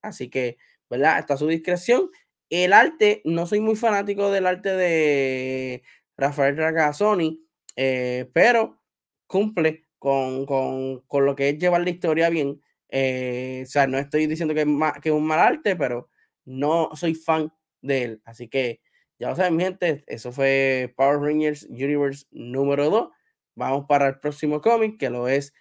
Así 0.01 0.29
que, 0.29 0.57
¿verdad? 0.89 1.19
Está 1.19 1.35
a 1.35 1.37
su 1.37 1.47
discreción. 1.47 2.09
El 2.49 2.73
arte, 2.73 3.21
no 3.25 3.47
soy 3.47 3.59
muy 3.59 3.75
fanático 3.75 4.29
del 4.31 4.45
arte 4.45 4.69
de 4.75 5.83
Rafael 6.17 6.57
Ragazzoni, 6.57 7.43
eh, 7.75 8.29
pero 8.33 8.81
cumple 9.27 9.85
con, 9.99 10.45
lo 10.45 11.35
que 11.35 11.49
es 11.49 11.57
llevar 11.57 11.81
la 11.81 11.89
historia 11.89 12.29
bien. 12.29 12.61
Eh, 12.89 13.63
o 13.65 13.69
sea, 13.69 13.87
no 13.87 13.97
estoy 13.97 14.27
diciendo 14.27 14.53
que 14.53 14.61
es 14.61 15.11
un 15.11 15.25
mal 15.25 15.39
arte, 15.39 15.75
pero 15.75 16.09
no 16.45 16.89
soy 16.95 17.15
fan 17.15 17.51
de 17.81 18.03
él. 18.03 18.21
Así 18.25 18.47
que 18.47 18.81
ya 19.19 19.29
lo 19.29 19.35
saben, 19.35 19.55
mi 19.55 19.63
gente, 19.63 20.03
eso 20.07 20.31
fue 20.31 20.93
Power 20.97 21.19
Rangers 21.19 21.63
Universe 21.63 22.25
número 22.31 22.89
2. 22.89 23.09
Vamos 23.55 23.85
para 23.87 24.07
el 24.07 24.19
próximo 24.19 24.61
cómic, 24.61 24.99
que 24.99 25.09
lo 25.09 25.27
es 25.27 25.53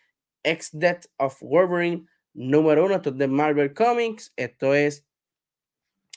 X-Death 0.43 1.07
of 1.19 1.41
Wolverine 1.41 2.07
número 2.33 2.85
1. 2.87 2.97
Esto 2.97 3.11
es 3.11 3.19
de 3.19 3.29
Marvel 3.29 3.73
Comics. 3.73 4.33
Esto 4.37 4.75
es 4.75 5.07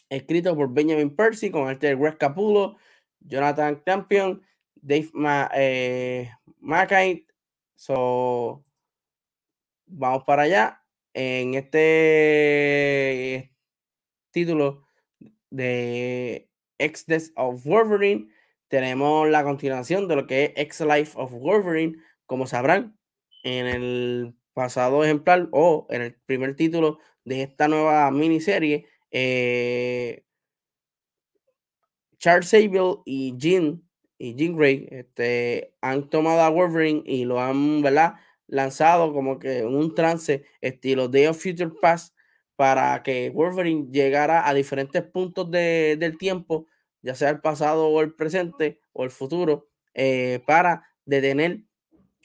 escrito 0.10 0.56
por 0.56 0.74
Benjamin 0.74 1.16
Percy 1.16 1.52
con 1.52 1.68
arte 1.68 1.88
de 1.88 1.96
Greg 1.96 2.18
Capullo, 2.18 2.78
Jonathan 3.20 3.82
Campion, 3.86 4.42
Dave 4.76 5.10
Ma, 5.14 5.50
eh, 5.54 6.32
So, 7.76 8.64
vamos 9.86 10.24
para 10.24 10.44
allá. 10.44 10.84
En 11.14 11.54
este 11.54 13.52
título 14.38 14.86
de 15.50 16.48
X-Death 16.78 17.32
of 17.36 17.66
Wolverine, 17.66 18.30
tenemos 18.68 19.28
la 19.30 19.44
continuación 19.44 20.08
de 20.08 20.16
lo 20.16 20.28
que 20.28 20.46
es 20.46 20.52
X-Life 20.56 21.14
of 21.16 21.32
Wolverine. 21.32 21.98
Como 22.28 22.46
sabrán, 22.46 23.00
en 23.44 23.66
el 23.66 24.36
pasado 24.54 25.04
ejemplar 25.04 25.48
o 25.52 25.88
en 25.90 26.02
el 26.04 26.14
primer 26.26 26.56
título 26.56 27.00
de 27.24 27.44
esta 27.44 27.68
nueva 27.68 28.12
miniserie, 28.12 28.86
eh, 29.10 30.24
Charles 32.20 32.50
Sable 32.50 32.98
y 33.06 33.36
Jean 33.38 33.84
y 34.20 34.36
Jean 34.36 34.56
Grey 34.56 34.88
este, 34.92 35.74
han 35.82 36.10
tomado 36.10 36.42
a 36.42 36.50
Wolverine 36.50 37.02
y 37.06 37.26
lo 37.26 37.42
han. 37.42 37.84
Lanzado 38.50 39.12
como 39.12 39.40
que 39.40 39.58
en 39.60 39.76
un 39.76 39.94
trance 39.94 40.46
estilo 40.62 41.10
Day 41.10 41.26
of 41.26 41.42
Future 41.42 41.72
Past 41.82 42.17
para 42.58 43.04
que 43.04 43.30
Wolverine 43.30 43.88
llegara 43.92 44.50
a 44.50 44.54
diferentes 44.54 45.04
puntos 45.04 45.50
de, 45.52 45.98
del 46.00 46.18
tiempo, 46.18 46.68
ya 47.04 47.16
sea 47.16 47.30
el 47.30 47.42
pasado 47.42 47.88
o 47.88 48.02
el 48.02 48.14
presente 48.16 48.82
o 48.94 49.06
el 49.06 49.12
futuro, 49.12 49.70
eh, 49.94 50.42
para 50.48 50.90
detener 51.06 51.62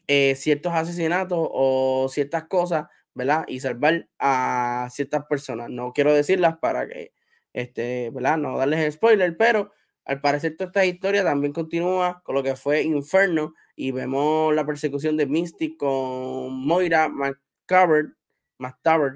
eh, 0.09 0.35
ciertos 0.37 0.73
asesinatos 0.75 1.39
o 1.53 2.09
ciertas 2.11 2.45
cosas, 2.47 2.87
¿verdad? 3.15 3.45
Y 3.49 3.61
salvar 3.61 4.09
a 4.19 4.89
ciertas 4.91 5.25
personas. 5.27 5.71
No 5.71 5.93
quiero 5.93 6.13
decirlas 6.15 6.59
para 6.59 6.89
que, 6.89 7.13
este, 7.53 8.11
¿verdad? 8.11 8.39
No 8.39 8.59
darles 8.59 8.95
spoiler, 8.95 9.37
pero 9.37 9.73
al 10.05 10.21
parecer, 10.21 10.57
toda 10.57 10.69
esta 10.69 10.85
historia 10.87 11.25
también 11.25 11.53
continúa 11.53 12.23
con 12.25 12.35
lo 12.35 12.43
que 12.43 12.57
fue 12.57 12.83
Inferno 12.83 13.55
y 13.77 13.93
vemos 13.93 14.55
la 14.55 14.67
persecución 14.67 15.17
de 15.17 15.27
Mystic 15.27 15.77
con 15.77 16.67
Moira 16.67 17.09
McTaver, 17.09 18.15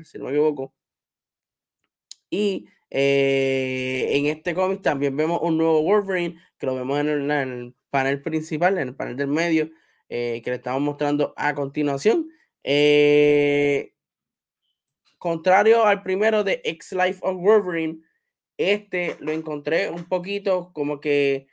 si 0.04 0.18
no 0.18 0.26
me 0.26 0.30
equivoco. 0.30 0.75
Y 2.30 2.68
eh, 2.90 4.08
en 4.12 4.26
este 4.26 4.54
cómic 4.54 4.82
también 4.82 5.16
vemos 5.16 5.40
un 5.42 5.58
nuevo 5.58 5.82
Wolverine 5.82 6.40
que 6.58 6.66
lo 6.66 6.74
vemos 6.74 6.98
en 7.00 7.30
el, 7.30 7.74
panel 7.90 8.22
principal, 8.22 8.78
en 8.78 8.88
el 8.88 8.96
panel 8.96 9.16
del 9.16 9.28
medio, 9.28 9.70
eh, 10.08 10.42
que 10.44 10.50
le 10.50 10.56
estamos 10.56 10.82
mostrando 10.82 11.34
a 11.36 11.54
continuación. 11.54 12.28
Eh, 12.62 13.94
contrario 15.18 15.84
al 15.84 16.02
primero 16.02 16.44
de 16.44 16.60
X 16.64 16.92
Life 16.92 17.20
of 17.22 17.36
Wolverine, 17.36 18.00
este 18.58 19.16
lo 19.20 19.32
encontré 19.32 19.90
un 19.90 20.04
poquito 20.04 20.72
como 20.72 21.00
que 21.00 21.46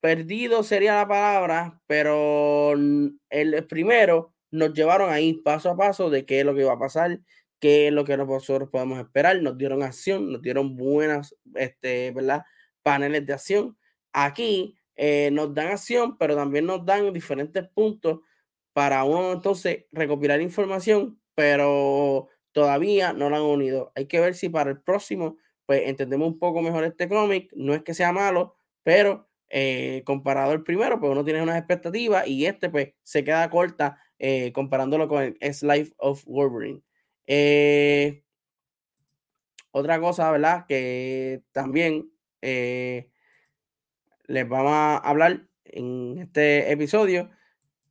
perdido 0.00 0.62
sería 0.62 0.96
la 0.96 1.08
palabra, 1.08 1.80
pero 1.86 2.72
el 2.72 3.66
primero 3.68 4.34
nos 4.50 4.72
llevaron 4.72 5.10
ahí 5.10 5.34
paso 5.34 5.70
a 5.70 5.76
paso 5.76 6.10
de 6.10 6.24
qué 6.26 6.40
es 6.40 6.46
lo 6.46 6.54
que 6.54 6.62
iba 6.62 6.72
a 6.72 6.78
pasar, 6.78 7.20
qué 7.60 7.88
es 7.88 7.92
lo 7.92 8.04
que 8.04 8.16
nosotros 8.16 8.68
podemos 8.70 8.98
esperar. 8.98 9.40
Nos 9.42 9.58
dieron 9.58 9.82
acción, 9.82 10.32
nos 10.32 10.42
dieron 10.42 10.76
buenas, 10.76 11.34
este, 11.54 12.10
¿verdad? 12.12 12.42
Paneles 12.82 13.26
de 13.26 13.32
acción. 13.32 13.76
Aquí 14.12 14.78
eh, 14.96 15.30
nos 15.32 15.54
dan 15.54 15.68
acción, 15.68 16.16
pero 16.18 16.36
también 16.36 16.66
nos 16.66 16.84
dan 16.84 17.12
diferentes 17.12 17.68
puntos 17.68 18.20
para 18.72 19.04
uno 19.04 19.32
entonces 19.32 19.86
recopilar 19.92 20.40
información, 20.40 21.20
pero 21.34 22.28
todavía 22.52 23.12
no 23.12 23.30
lo 23.30 23.36
han 23.36 23.42
unido. 23.42 23.92
Hay 23.94 24.06
que 24.06 24.20
ver 24.20 24.34
si 24.34 24.48
para 24.48 24.70
el 24.70 24.80
próximo 24.82 25.38
pues 25.66 25.82
entendemos 25.88 26.28
un 26.28 26.38
poco 26.38 26.62
mejor 26.62 26.84
este 26.84 27.08
cómic. 27.08 27.50
No 27.54 27.74
es 27.74 27.82
que 27.82 27.94
sea 27.94 28.12
malo, 28.12 28.56
pero 28.82 29.28
eh, 29.48 30.02
comparado 30.06 30.52
al 30.52 30.62
primero, 30.62 30.98
pues 31.00 31.12
uno 31.12 31.24
tiene 31.24 31.42
unas 31.42 31.58
expectativas 31.58 32.26
y 32.26 32.46
este 32.46 32.70
pues 32.70 32.94
se 33.02 33.24
queda 33.24 33.48
corta 33.50 33.98
eh, 34.18 34.52
comparándolo 34.52 35.08
con 35.08 35.22
el 35.22 35.36
S 35.40 35.66
Life 35.66 35.92
of 35.98 36.24
Wolverine. 36.26 36.82
Eh, 37.26 38.22
otra 39.70 40.00
cosa, 40.00 40.30
¿verdad? 40.30 40.66
Que 40.66 41.42
también 41.52 42.10
les 42.40 43.08
vamos 44.48 44.72
a 44.72 44.96
hablar 44.98 45.46
en 45.64 46.18
este 46.18 46.70
episodio 46.70 47.30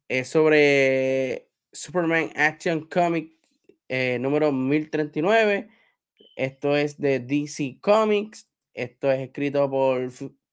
es 0.08 0.30
sobre 0.30 1.50
Superman 1.74 2.32
Action 2.36 2.88
Comic 2.88 3.34
número 4.20 4.51
1039 4.51 5.70
esto 6.36 6.75
es 6.75 7.00
de 7.00 7.20
DC 7.20 7.77
Comics. 7.82 8.48
Esto 8.74 9.10
es 9.12 9.22
escrito 9.22 9.70
por 9.70 10.12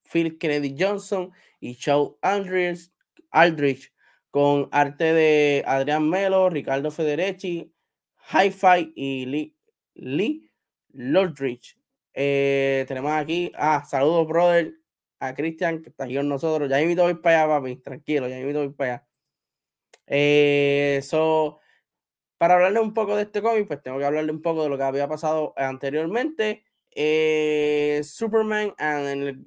Phil 0.09 0.37
Kennedy 0.37 0.75
Johnson 0.79 1.31
y 1.59 1.73
Shaw 1.73 2.17
Aldrich, 2.21 2.89
Aldrich 3.31 3.91
con 4.31 4.69
arte 4.71 5.13
de 5.13 5.63
Adrián 5.67 6.09
Melo, 6.09 6.49
Ricardo 6.49 6.89
Federici, 6.89 7.72
Hi-Fi 8.31 8.93
y 8.95 9.25
Lee, 9.25 9.55
Lee 9.95 10.49
Lordrich. 10.93 11.77
Eh, 12.13 12.85
tenemos 12.87 13.11
aquí, 13.11 13.51
ah, 13.55 13.83
saludos, 13.85 14.27
brother, 14.27 14.73
a 15.19 15.33
Cristian 15.33 15.81
que 15.81 15.89
está 15.89 16.05
aquí 16.05 16.15
con 16.15 16.29
nosotros. 16.29 16.69
Ya 16.69 16.81
invito 16.81 17.05
a 17.05 17.09
ir 17.09 17.21
para 17.21 17.43
allá, 17.43 17.55
papi, 17.55 17.75
tranquilo, 17.77 18.27
ya 18.27 18.39
invito 18.39 18.61
a 18.61 18.63
ir 18.63 18.75
para 18.75 18.93
allá. 18.93 19.07
Eh, 20.07 21.01
para 22.37 22.55
hablarle 22.55 22.79
un 22.81 22.93
poco 22.93 23.15
de 23.15 23.23
este 23.23 23.41
cómic, 23.41 23.67
pues 23.67 23.81
tengo 23.81 23.97
que 23.99 24.05
hablarle 24.05 24.31
un 24.31 24.41
poco 24.41 24.63
de 24.63 24.69
lo 24.69 24.77
que 24.77 24.83
había 24.83 25.07
pasado 25.07 25.53
anteriormente. 25.55 26.65
Eh, 26.91 28.01
Superman 28.03 28.73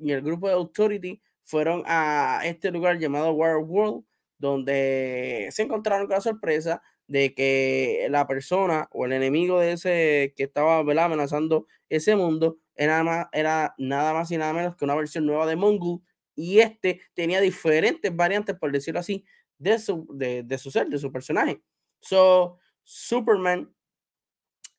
y 0.01 0.13
el 0.13 0.23
grupo 0.23 0.49
de 0.49 0.55
Authority 0.55 1.23
fueron 1.45 1.83
a 1.87 2.41
este 2.45 2.71
lugar 2.71 2.99
llamado 2.99 3.33
War 3.33 3.59
World, 3.59 4.05
donde 4.39 5.49
se 5.51 5.63
encontraron 5.63 6.07
con 6.07 6.15
la 6.15 6.21
sorpresa 6.21 6.83
de 7.07 7.35
que 7.35 8.09
la 8.11 8.27
persona 8.27 8.89
o 8.93 9.07
el 9.07 9.13
enemigo 9.13 9.61
de 9.61 9.73
ese 9.73 10.35
que 10.37 10.45
estaba 10.45 10.79
amenazando 10.81 11.67
ese 11.89 12.17
mundo 12.17 12.59
era 12.75 13.03
más, 13.05 13.27
era 13.33 13.75
nada 13.79 14.13
más 14.13 14.31
y 14.31 14.37
nada 14.37 14.53
menos 14.53 14.77
que 14.77 14.85
una 14.85 14.95
versión 14.95 15.27
nueva 15.27 15.47
de 15.47 15.57
Mongol 15.57 16.01
y 16.35 16.59
este 16.61 17.01
tenía 17.15 17.41
diferentes 17.41 18.15
variantes, 18.15 18.57
por 18.59 18.73
decirlo 18.73 19.01
así, 19.01 19.25
de 19.59 19.79
su, 19.79 20.07
de, 20.13 20.43
de 20.43 20.59
su 20.59 20.71
ser, 20.71 20.89
de 20.89 20.99
su 20.99 21.11
personaje. 21.11 21.63
So, 22.01 22.59
Superman 22.85 23.75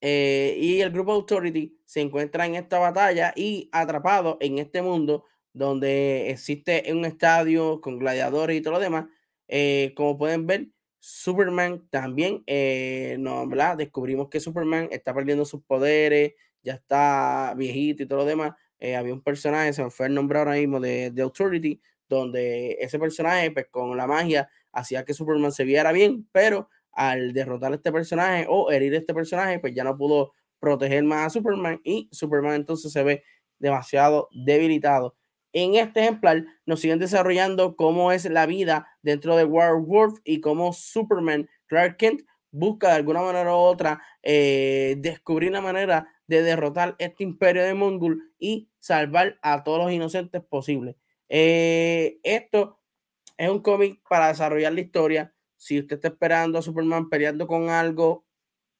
eh, 0.01 0.55
y 0.59 0.81
el 0.81 0.91
grupo 0.91 1.11
Authority 1.13 1.79
se 1.85 2.01
encuentran 2.01 2.49
en 2.49 2.55
esta 2.63 2.79
batalla 2.79 3.33
y 3.35 3.69
atrapados 3.71 4.37
en 4.39 4.59
este 4.59 4.81
mundo 4.81 5.25
donde 5.53 6.29
existe 6.29 6.83
un 6.93 7.05
estadio 7.05 7.81
con 7.81 7.97
gladiadores 7.97 8.57
y 8.57 8.61
todo 8.61 8.73
lo 8.73 8.79
demás. 8.79 9.07
Eh, 9.47 9.93
como 9.95 10.17
pueden 10.17 10.45
ver, 10.45 10.67
Superman 11.09 11.87
también, 11.89 12.43
eh, 12.47 13.15
no. 13.19 13.47
Descubrimos 13.77 14.29
que 14.29 14.41
Superman 14.41 14.89
está 14.91 15.13
perdiendo 15.13 15.45
sus 15.45 15.63
poderes, 15.63 16.33
ya 16.63 16.73
está 16.73 17.53
viejito 17.55 18.03
y 18.03 18.07
todo 18.07 18.19
lo 18.19 18.25
demás. 18.25 18.53
había 18.81 19.13
un 19.13 19.21
personaje, 19.23 19.71
se 19.73 19.89
fue 19.89 20.07
el 20.07 20.13
nombre 20.13 20.37
ahora 20.39 20.53
mismo 20.53 20.79
de, 20.81 21.11
de 21.11 21.21
Authority, 21.21 21.81
donde 22.09 22.77
ese 22.81 22.99
personaje, 22.99 23.51
pues 23.51 23.67
con 23.71 23.95
la 23.95 24.05
magia, 24.07 24.49
hacía 24.73 25.05
que 25.05 25.13
Superman 25.13 25.51
se 25.51 25.63
viera 25.63 25.91
bien, 25.93 26.27
pero 26.33 26.69
al 26.91 27.31
derrotar 27.33 27.71
a 27.71 27.75
este 27.75 27.91
personaje 27.91 28.45
o 28.49 28.71
herir 28.71 28.93
a 28.93 28.97
este 28.97 29.13
personaje, 29.13 29.59
pues 29.59 29.73
ya 29.73 29.83
no 29.85 29.97
pudo 29.97 30.33
proteger 30.59 31.03
más 31.03 31.27
a 31.27 31.29
Superman 31.29 31.79
y 31.83 32.09
Superman 32.11 32.55
entonces 32.55 32.91
se 32.91 33.03
ve 33.03 33.23
demasiado 33.59 34.29
debilitado. 34.31 35.15
En 35.53 35.75
este 35.75 36.01
ejemplar 36.01 36.45
nos 36.65 36.81
siguen 36.81 36.99
desarrollando 36.99 37.75
cómo 37.75 38.11
es 38.11 38.25
la 38.25 38.45
vida 38.45 38.87
dentro 39.01 39.35
de 39.35 39.45
Werewolf 39.45 40.19
y 40.23 40.41
cómo 40.41 40.73
Superman, 40.73 41.49
Clark 41.67 41.97
Kent, 41.97 42.21
busca 42.51 42.89
de 42.89 42.95
alguna 42.95 43.21
manera 43.21 43.53
u 43.53 43.57
otra 43.57 44.01
eh, 44.23 44.95
descubrir 44.99 45.49
una 45.49 45.61
manera 45.61 46.13
de 46.27 46.41
derrotar 46.41 46.95
este 46.99 47.23
imperio 47.23 47.63
de 47.63 47.73
Mongol 47.73 48.33
y 48.39 48.69
salvar 48.79 49.37
a 49.41 49.63
todos 49.63 49.79
los 49.79 49.91
inocentes 49.91 50.41
posibles. 50.43 50.95
Eh, 51.29 52.19
esto 52.23 52.79
es 53.37 53.49
un 53.49 53.61
cómic 53.61 54.01
para 54.07 54.29
desarrollar 54.29 54.73
la 54.73 54.81
historia 54.81 55.33
si 55.57 55.79
usted 55.79 55.95
está 55.95 56.09
esperando 56.09 56.59
a 56.59 56.61
Superman 56.61 57.09
peleando 57.09 57.47
con 57.47 57.69
algo, 57.69 58.25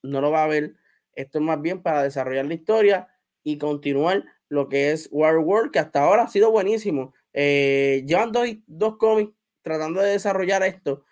no 0.04 0.22
lo 0.22 0.32
va 0.32 0.44
a 0.44 0.48
ver. 0.48 0.76
Esto 1.14 1.40
es 1.40 1.44
más 1.44 1.60
bien 1.62 1.82
para 1.82 2.04
desarrollar 2.04 2.46
la 2.46 2.54
historia 2.54 3.08
y 3.44 3.58
continuar 3.58 4.24
lo 4.50 4.70
que 4.70 4.92
es 4.92 5.10
War 5.12 5.38
World, 5.38 5.72
que 5.72 5.80
hasta 5.80 6.04
ahora 6.04 6.24
ha 6.24 6.28
sido 6.28 6.52
buenísimo. 6.52 7.14
Eh, 7.34 8.04
llevan 8.08 8.32
dos, 8.32 8.98
cómics 8.98 9.34
tratando 9.62 10.02
de 10.02 10.12
desarrollar 10.12 10.64
esto. 10.64 11.06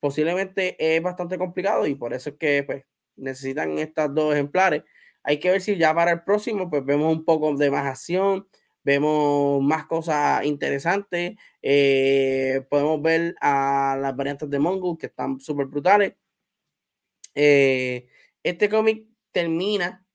Posiblemente 0.00 0.76
es 0.78 1.02
bastante 1.02 1.38
complicado 1.38 1.86
y 1.86 1.94
por 1.94 2.12
eso 2.14 2.30
es 2.30 2.36
que 2.36 2.62
pues, 2.64 2.84
necesitan 3.16 3.78
estas 3.78 4.14
dos 4.14 4.34
ejemplares. 4.34 4.82
Hay 5.22 5.40
que 5.40 5.50
ver 5.50 5.60
si 5.62 5.76
ya 5.76 5.94
para 5.94 6.12
el 6.12 6.24
próximo 6.24 6.68
pues 6.70 6.84
vemos 6.84 7.12
un 7.14 7.24
poco 7.24 7.54
de 7.56 7.70
más 7.70 7.86
acción, 7.86 8.46
vemos 8.82 9.62
más 9.62 9.86
cosas 9.86 10.44
interesantes. 10.44 11.36
Eh, 11.62 12.66
podemos 12.68 13.00
ver 13.02 13.34
a 13.40 13.96
las 14.00 14.14
variantes 14.16 14.50
de 14.50 14.58
Mongol 14.58 14.98
que 14.98 15.06
están 15.06 15.40
súper 15.40 15.66
brutales. 15.66 16.14
Eh, 17.34 18.08
este 18.42 18.68
cómic 18.68 19.06
termina 19.32 20.06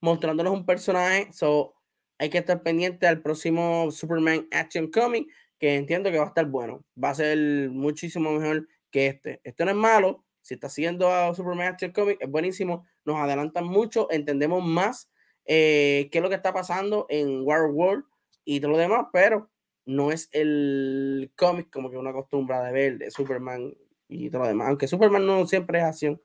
mostrándonos 0.00 0.52
un 0.52 0.66
personaje, 0.66 1.32
so 1.32 1.77
hay 2.18 2.30
que 2.30 2.38
estar 2.38 2.62
pendiente 2.62 3.06
al 3.06 3.22
próximo 3.22 3.90
Superman 3.90 4.48
Action 4.50 4.90
Comic, 4.90 5.28
que 5.58 5.76
entiendo 5.76 6.10
que 6.10 6.18
va 6.18 6.24
a 6.24 6.28
estar 6.28 6.46
bueno. 6.46 6.84
Va 7.02 7.10
a 7.10 7.14
ser 7.14 7.70
muchísimo 7.70 8.32
mejor 8.32 8.68
que 8.90 9.06
este. 9.06 9.40
Esto 9.44 9.64
no 9.64 9.70
es 9.70 9.76
malo. 9.76 10.24
Si 10.42 10.54
está 10.54 10.68
siguiendo 10.68 11.12
a 11.12 11.34
Superman 11.34 11.68
Action 11.68 11.92
Comic, 11.92 12.18
es 12.20 12.30
buenísimo. 12.30 12.86
Nos 13.04 13.16
adelantan 13.16 13.66
mucho, 13.66 14.10
entendemos 14.10 14.64
más 14.64 15.10
eh, 15.44 16.08
qué 16.10 16.18
es 16.18 16.22
lo 16.22 16.28
que 16.28 16.34
está 16.34 16.52
pasando 16.52 17.06
en 17.08 17.42
War 17.42 17.70
World 17.70 18.04
y 18.44 18.60
todo 18.60 18.72
lo 18.72 18.78
demás, 18.78 19.06
pero 19.12 19.50
no 19.86 20.12
es 20.12 20.28
el 20.32 21.32
cómic 21.36 21.70
como 21.70 21.90
que 21.90 21.96
uno 21.96 22.10
acostumbra 22.10 22.62
de 22.62 22.72
ver 22.72 22.98
de 22.98 23.10
Superman 23.10 23.74
y 24.08 24.30
todo 24.30 24.42
lo 24.42 24.48
demás. 24.48 24.68
Aunque 24.68 24.88
Superman 24.88 25.26
no 25.26 25.46
siempre 25.46 25.78
es 25.78 25.84
acción, 25.84 26.20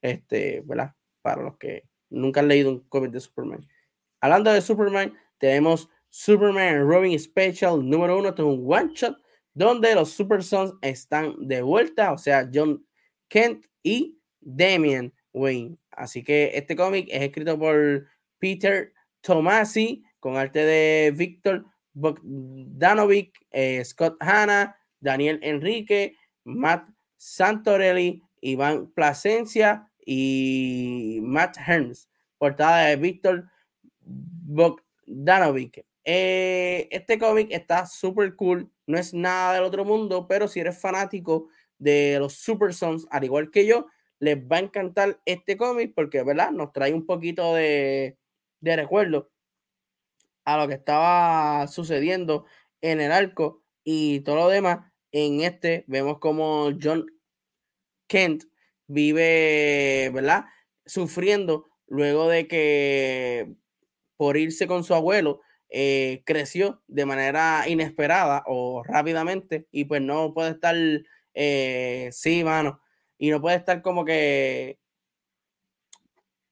este, 0.00 0.62
¿verdad? 0.64 0.94
Para 1.22 1.42
los 1.42 1.56
que 1.56 1.88
nunca 2.08 2.40
han 2.40 2.48
leído 2.48 2.70
un 2.70 2.80
cómic 2.88 3.10
de 3.10 3.20
Superman. 3.20 3.66
Hablando 4.20 4.52
de 4.52 4.60
Superman, 4.60 5.16
tenemos 5.40 5.88
Superman 6.10 6.86
Robin 6.86 7.18
Special 7.18 7.82
número 7.88 8.18
uno, 8.18 8.28
es 8.28 8.38
un 8.38 8.64
one 8.66 8.92
shot 8.94 9.16
donde 9.54 9.94
los 9.94 10.10
Super 10.10 10.42
Sons 10.44 10.74
están 10.82 11.34
de 11.48 11.62
vuelta, 11.62 12.12
o 12.12 12.18
sea, 12.18 12.48
John 12.52 12.84
Kent 13.28 13.66
y 13.82 14.18
Damian 14.40 15.12
Wayne. 15.32 15.76
Así 15.90 16.22
que 16.22 16.52
este 16.54 16.76
cómic 16.76 17.08
es 17.10 17.22
escrito 17.22 17.58
por 17.58 18.06
Peter 18.38 18.92
Tomasi 19.20 20.04
con 20.18 20.36
arte 20.36 20.64
de 20.64 21.10
Víctor 21.12 21.66
Bogdanovic, 21.92 23.38
eh, 23.50 23.84
Scott 23.84 24.16
Hanna, 24.20 24.76
Daniel 25.00 25.40
Enrique, 25.42 26.16
Matt 26.44 26.88
Santorelli, 27.16 28.22
Iván 28.40 28.90
Plasencia 28.92 29.90
y 30.04 31.20
Matt 31.22 31.56
Herms. 31.58 32.08
Portada 32.38 32.86
de 32.86 32.96
Víctor 32.96 33.48
Bogdanovic. 34.00 34.89
Eh, 36.04 36.88
este 36.90 37.18
cómic 37.18 37.48
está 37.50 37.86
súper 37.86 38.34
cool, 38.36 38.70
no 38.86 38.98
es 38.98 39.12
nada 39.12 39.54
del 39.54 39.64
otro 39.64 39.84
mundo, 39.84 40.26
pero 40.28 40.48
si 40.48 40.60
eres 40.60 40.80
fanático 40.80 41.48
de 41.78 42.16
los 42.18 42.34
Super 42.34 42.72
Sons, 42.72 43.06
al 43.10 43.24
igual 43.24 43.50
que 43.50 43.66
yo, 43.66 43.86
les 44.18 44.38
va 44.38 44.56
a 44.56 44.60
encantar 44.60 45.20
este 45.24 45.56
cómic 45.56 45.92
porque, 45.94 46.22
¿verdad? 46.22 46.52
Nos 46.52 46.72
trae 46.72 46.94
un 46.94 47.06
poquito 47.06 47.54
de, 47.54 48.18
de 48.60 48.76
recuerdo 48.76 49.30
a 50.44 50.56
lo 50.56 50.68
que 50.68 50.74
estaba 50.74 51.66
sucediendo 51.68 52.44
en 52.80 53.00
el 53.00 53.12
arco 53.12 53.62
y 53.84 54.20
todo 54.20 54.36
lo 54.36 54.48
demás. 54.48 54.80
En 55.12 55.40
este 55.40 55.84
vemos 55.88 56.18
como 56.18 56.70
John 56.80 57.06
Kent 58.08 58.44
vive, 58.86 60.10
¿verdad? 60.12 60.44
Sufriendo 60.86 61.66
luego 61.86 62.28
de 62.28 62.46
que 62.48 63.54
por 64.20 64.36
irse 64.36 64.66
con 64.66 64.84
su 64.84 64.94
abuelo, 64.94 65.40
eh, 65.70 66.22
creció 66.26 66.82
de 66.88 67.06
manera 67.06 67.64
inesperada 67.66 68.42
o 68.46 68.82
rápidamente 68.84 69.66
y 69.72 69.86
pues 69.86 70.02
no 70.02 70.34
puede 70.34 70.50
estar, 70.50 70.76
eh, 71.32 72.10
sí, 72.12 72.44
mano, 72.44 72.82
y 73.16 73.30
no 73.30 73.40
puede 73.40 73.56
estar 73.56 73.80
como 73.80 74.04
que 74.04 74.78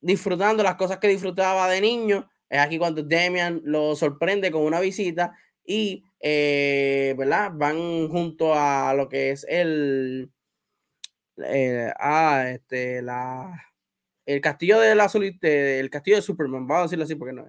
disfrutando 0.01 0.63
las 0.63 0.77
cosas 0.77 0.97
que 0.97 1.09
disfrutaba 1.09 1.69
de 1.69 1.83
niño 1.83 2.31
es 2.49 2.59
aquí 2.59 2.79
cuando 2.79 3.03
Damian 3.03 3.61
lo 3.65 3.95
sorprende 3.97 4.51
con 4.51 4.63
una 4.63 4.81
visita 4.81 5.37
y, 5.63 6.05
eh, 6.21 7.15
¿verdad? 7.19 7.51
Van 7.53 8.09
junto 8.09 8.55
a 8.55 8.95
lo 8.95 9.11
que 9.11 9.33
es 9.33 9.45
el, 9.47 10.33
eh, 11.45 11.93
ah, 11.99 12.47
este, 12.49 13.03
la, 13.03 13.63
el 14.29 14.43
castillo 14.43 14.79
de 14.81 14.95
la 14.95 15.11
el 15.43 15.91
castillo 15.91 16.17
de 16.17 16.23
Superman, 16.23 16.67
vamos 16.67 16.81
a 16.81 16.85
decirlo 16.85 17.05
así 17.05 17.15
porque 17.15 17.33
no, 17.33 17.47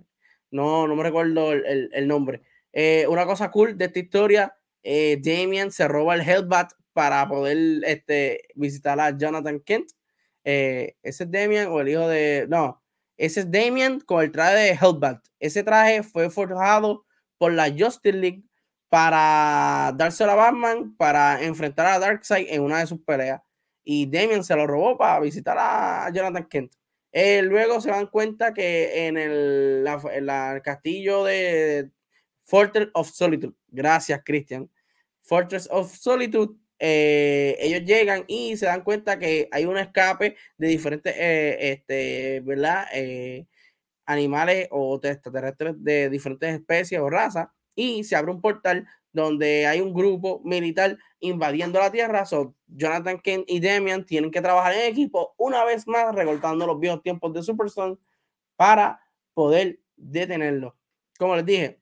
no, 0.52 0.88
no 0.88 0.96
me 0.96 1.04
recuerdo 1.04 1.54
el, 1.54 1.90
el, 1.94 2.08
nombre. 2.08 2.42
Eh, 2.74 3.06
una 3.08 3.26
cosa 3.26 3.52
cool 3.52 3.78
de 3.78 3.86
esta 3.86 4.00
historia, 4.00 4.56
Damian 4.84 5.72
se 5.72 5.88
roba 5.88 6.16
el 6.16 6.22
Hellbat 6.22 6.72
para 6.94 7.28
poder 7.28 7.84
este, 7.86 8.42
visitar 8.56 9.00
a 9.00 9.18
Jonathan 9.18 9.60
Kent. 9.60 9.92
ese 10.44 10.96
es 11.04 11.32
Damian 11.32 11.68
o 11.68 11.82
el 11.82 11.90
hijo 11.90 12.08
de, 12.08 12.46
no, 12.50 12.82
ese 13.20 13.42
es 13.42 13.52
Damien 13.52 14.00
con 14.00 14.24
el 14.24 14.32
traje 14.32 14.56
de 14.56 14.72
Hellbat. 14.72 15.20
Ese 15.42 15.62
traje 15.62 16.04
fue 16.04 16.30
forjado 16.30 17.06
por 17.38 17.52
la 17.52 17.70
Justice 17.70 18.14
League 18.18 18.44
para 18.88 19.94
dárselo 19.98 20.32
a 20.32 20.36
Batman 20.36 20.96
para 20.96 21.44
enfrentar 21.44 21.86
a 21.86 22.00
Darkseid 22.00 22.48
en 22.50 22.62
una 22.62 22.80
de 22.80 22.88
sus 22.88 23.02
peleas. 23.02 23.42
Y 23.84 24.10
Damien 24.10 24.44
se 24.44 24.56
lo 24.56 24.66
robó 24.66 24.98
para 24.98 25.20
visitar 25.20 25.58
a 25.60 26.10
Jonathan 26.14 26.48
Kent. 26.48 26.74
Eh, 27.12 27.42
luego 27.42 27.82
se 27.82 27.90
dan 27.90 28.08
cuenta 28.08 28.54
que 28.54 29.08
en 29.08 29.18
el, 29.18 29.84
castillo 30.64 31.24
de 31.24 31.90
Fortress 32.44 32.90
of 32.94 33.10
Solitude, 33.10 33.54
gracias 33.68 34.22
Christian, 34.24 34.70
Fortress 35.22 35.68
of 35.72 35.96
Solitude 35.96 36.56
eh, 36.78 37.58
ellos 37.60 37.84
llegan 37.84 38.24
y 38.28 38.56
se 38.58 38.68
dan 38.68 38.84
cuenta 38.84 39.20
que 39.20 39.50
hay 39.52 39.66
un 39.66 39.78
escape 39.78 40.38
de 40.58 40.68
diferentes, 40.68 41.14
eh, 41.18 41.72
este, 41.72 42.42
¿verdad? 42.42 42.86
Animales 44.06 44.68
o 44.72 45.00
extraterrestres 45.04 45.76
de 45.78 46.10
diferentes 46.10 46.54
especies 46.54 47.00
o 47.02 47.10
razas 47.10 47.48
y 47.76 48.04
se 48.04 48.16
abre 48.16 48.32
un 48.32 48.42
portal 48.42 48.88
donde 49.12 49.68
hay 49.68 49.82
un 49.82 49.94
grupo 49.94 50.42
militar 50.44 50.98
invadiendo 51.20 51.80
la 51.80 51.92
Tierra. 51.92 52.26
So, 52.26 52.56
Jonathan 52.68 53.20
Kent 53.20 53.46
y 53.48 53.60
Demian 53.60 54.06
tienen 54.06 54.32
que 54.32 54.42
trabajar 54.42 54.74
en 54.74 54.92
equipo 54.92 55.34
una 55.38 55.64
vez 55.64 55.88
más, 55.88 56.14
recortando 56.14 56.66
los 56.66 56.80
viejos 56.80 57.02
tiempos 57.02 57.34
de 57.34 57.44
Superson 57.44 58.00
para 58.56 59.02
poder 59.34 59.80
detenerlo. 59.96 60.76
Como 61.18 61.36
les 61.36 61.46
dije, 61.46 61.82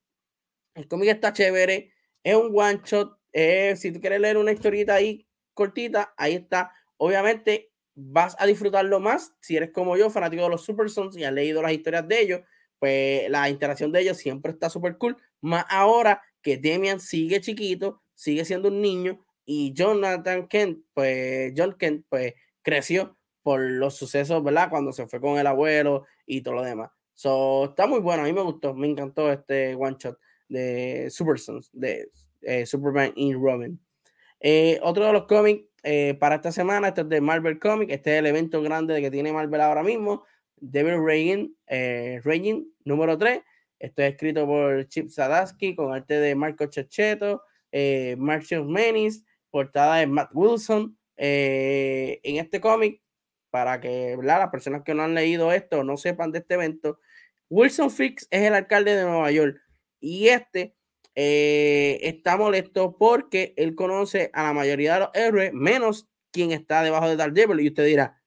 el 0.75 0.87
cómic 0.87 1.09
está 1.09 1.33
chévere, 1.33 1.91
es 2.23 2.35
un 2.35 2.51
one 2.53 2.81
shot, 2.83 3.17
eh, 3.33 3.75
si 3.75 3.91
tú 3.91 3.99
quieres 3.99 4.19
leer 4.19 4.37
una 4.37 4.51
historieta 4.51 4.95
ahí 4.95 5.27
cortita, 5.53 6.13
ahí 6.17 6.35
está. 6.35 6.71
Obviamente 6.97 7.71
vas 7.95 8.35
a 8.39 8.45
disfrutarlo 8.45 8.99
más 8.99 9.33
si 9.41 9.57
eres 9.57 9.71
como 9.71 9.97
yo, 9.97 10.09
fanático 10.09 10.43
de 10.43 10.49
los 10.49 10.63
Super 10.63 10.89
Sons 10.89 11.17
y 11.17 11.23
has 11.23 11.33
leído 11.33 11.61
las 11.61 11.71
historias 11.71 12.07
de 12.07 12.21
ellos, 12.21 12.41
pues 12.79 13.29
la 13.29 13.49
interacción 13.49 13.91
de 13.91 14.01
ellos 14.01 14.17
siempre 14.17 14.51
está 14.51 14.69
súper 14.69 14.97
cool. 14.97 15.17
Más 15.41 15.65
ahora 15.69 16.21
que 16.41 16.57
Demian 16.57 16.99
sigue 16.99 17.41
chiquito, 17.41 18.01
sigue 18.13 18.45
siendo 18.45 18.69
un 18.69 18.81
niño 18.81 19.25
y 19.49 19.73
Jonathan 19.73 20.47
Kent, 20.47 20.79
pues 20.93 21.53
John 21.55 21.75
Kent, 21.79 22.05
pues 22.09 22.33
creció 22.61 23.17
por 23.41 23.61
los 23.61 23.95
sucesos, 23.95 24.43
¿verdad? 24.43 24.69
Cuando 24.69 24.91
se 24.91 25.07
fue 25.07 25.21
con 25.21 25.39
el 25.39 25.47
abuelo 25.47 26.05
y 26.25 26.41
todo 26.41 26.55
lo 26.55 26.63
demás. 26.63 26.91
So, 27.13 27.69
está 27.69 27.87
muy 27.87 28.01
bueno, 28.01 28.23
a 28.23 28.25
mí 28.25 28.33
me 28.33 28.41
gustó, 28.41 28.73
me 28.73 28.87
encantó 28.87 29.31
este 29.31 29.73
one 29.73 29.95
shot 29.97 30.19
de 30.49 31.07
Super 31.09 31.39
Sons, 31.39 31.69
de 31.71 32.11
eh, 32.41 32.65
Superman 32.65 33.13
in 33.15 33.41
Robin. 33.41 33.79
Eh, 34.41 34.79
otro 34.83 35.05
de 35.05 35.13
los 35.13 35.25
cómics 35.27 35.63
eh, 35.83 36.17
para 36.19 36.35
esta 36.35 36.51
semana, 36.51 36.89
este 36.89 37.01
es 37.01 37.09
de 37.09 37.21
Marvel 37.21 37.57
Comics, 37.57 37.93
este 37.93 38.15
es 38.15 38.19
el 38.19 38.25
evento 38.25 38.61
grande 38.61 38.99
que 39.01 39.09
tiene 39.09 39.31
Marvel 39.31 39.61
ahora 39.61 39.81
mismo, 39.81 40.25
Devil 40.57 41.01
Reign, 41.01 41.55
eh, 41.67 42.19
número 42.83 43.17
3. 43.17 43.41
Esto 43.79 44.01
es 44.01 44.11
escrito 44.11 44.45
por 44.45 44.87
Chip 44.89 45.09
Zadarsky 45.09 45.73
con 45.73 45.93
arte 45.93 46.19
de 46.19 46.35
Marco 46.35 46.65
Checheto, 46.65 47.43
Marcius 48.17 48.65
Menis, 48.65 49.23
portada 49.51 49.97
de 49.97 50.07
Matt 50.07 50.31
Wilson. 50.33 50.97
Eh, 51.17 52.19
en 52.23 52.37
este 52.37 52.61
cómic, 52.61 53.01
para 53.49 53.79
que 53.81 54.17
las 54.21 54.49
personas 54.49 54.83
que 54.83 54.93
no 54.93 55.03
han 55.03 55.15
leído 55.15 55.51
esto 55.51 55.83
no 55.83 55.97
sepan 55.97 56.31
de 56.31 56.39
este 56.39 56.53
evento, 56.55 56.99
Wilson 57.49 57.89
Fix 57.89 58.27
es 58.29 58.43
el 58.43 58.53
alcalde 58.53 58.95
de 58.95 59.03
Nueva 59.03 59.31
York 59.31 59.59
y 59.99 60.27
este 60.27 60.75
eh, 61.15 61.99
está 62.03 62.37
molesto 62.37 62.95
porque 62.97 63.53
él 63.57 63.73
conoce 63.73 64.29
a 64.33 64.43
la 64.43 64.53
mayoría 64.53 64.93
de 64.93 64.99
los 64.99 65.09
héroes, 65.15 65.51
menos 65.53 66.07
quien 66.31 66.51
está 66.51 66.83
debajo 66.83 67.07
de 67.07 67.15
Daredevil. 67.15 67.59
Y 67.61 67.69
usted 67.69 67.85
dirá, 67.85 68.21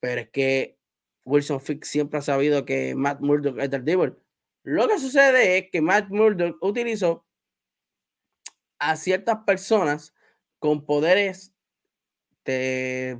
pero 0.00 0.20
es 0.20 0.30
que 0.30 0.78
Wilson 1.24 1.60
Fix 1.60 1.88
siempre 1.88 2.20
ha 2.20 2.22
sabido 2.22 2.64
que 2.64 2.94
Matt 2.94 3.20
Murdock 3.20 3.58
es 3.58 3.70
Daredevil. 3.70 4.16
Lo 4.62 4.86
que 4.86 4.98
sucede 4.98 5.58
es 5.58 5.70
que 5.70 5.80
Matt 5.80 6.10
Murdock 6.10 6.62
utilizó 6.62 7.26
a 8.78 8.94
ciertas 8.94 9.38
personas 9.44 10.14
con 10.58 10.84
poderes 10.84 11.54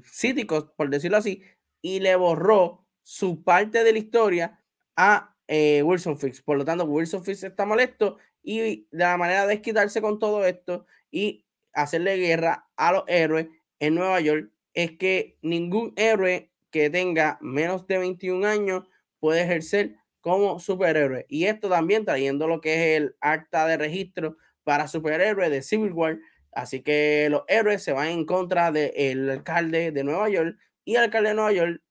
psíquicos, 0.04 0.70
por 0.76 0.88
decirlo 0.88 1.18
así, 1.18 1.42
y 1.82 2.00
le 2.00 2.16
borró 2.16 2.86
su 3.02 3.42
parte 3.42 3.84
de 3.84 3.92
la 3.92 3.98
historia 3.98 4.64
a 4.96 5.36
eh, 5.46 5.82
Wilson 5.82 6.18
Fix. 6.18 6.40
Por 6.40 6.56
lo 6.56 6.64
tanto, 6.64 6.84
Wilson 6.84 7.24
Fix 7.24 7.42
está 7.42 7.66
molesto 7.66 8.18
y 8.42 8.86
de 8.90 9.04
la 9.04 9.16
manera 9.16 9.46
de 9.46 9.60
quitarse 9.60 10.00
con 10.00 10.18
todo 10.18 10.46
esto 10.46 10.86
y 11.10 11.44
hacerle 11.72 12.16
guerra 12.16 12.68
a 12.76 12.92
los 12.92 13.04
héroes 13.06 13.48
en 13.80 13.94
Nueva 13.94 14.20
York 14.20 14.50
es 14.74 14.92
que 14.92 15.38
ningún 15.42 15.92
héroe 15.96 16.50
que 16.70 16.90
tenga 16.90 17.38
menos 17.40 17.86
de 17.86 17.98
21 17.98 18.46
años 18.46 18.84
puede 19.18 19.42
ejercer 19.42 19.96
como 20.20 20.60
superhéroe. 20.60 21.26
Y 21.28 21.46
esto 21.46 21.68
también 21.68 22.04
trayendo 22.04 22.46
lo 22.46 22.60
que 22.60 22.74
es 22.74 22.96
el 22.98 23.16
acta 23.20 23.66
de 23.66 23.76
registro 23.76 24.36
para 24.64 24.88
superhéroes 24.88 25.50
de 25.50 25.62
Civil 25.62 25.92
War. 25.92 26.18
Así 26.52 26.82
que 26.82 27.28
los 27.30 27.42
héroes 27.48 27.82
se 27.82 27.92
van 27.92 28.08
en 28.08 28.24
contra 28.24 28.72
del 28.72 29.30
alcalde 29.30 29.92
de 29.92 30.04
Nueva 30.04 30.28
York 30.28 30.56
y 30.84 30.96
el 30.96 31.04
alcalde 31.04 31.30
de 31.30 31.34
Nueva 31.34 31.52
York, 31.52 31.82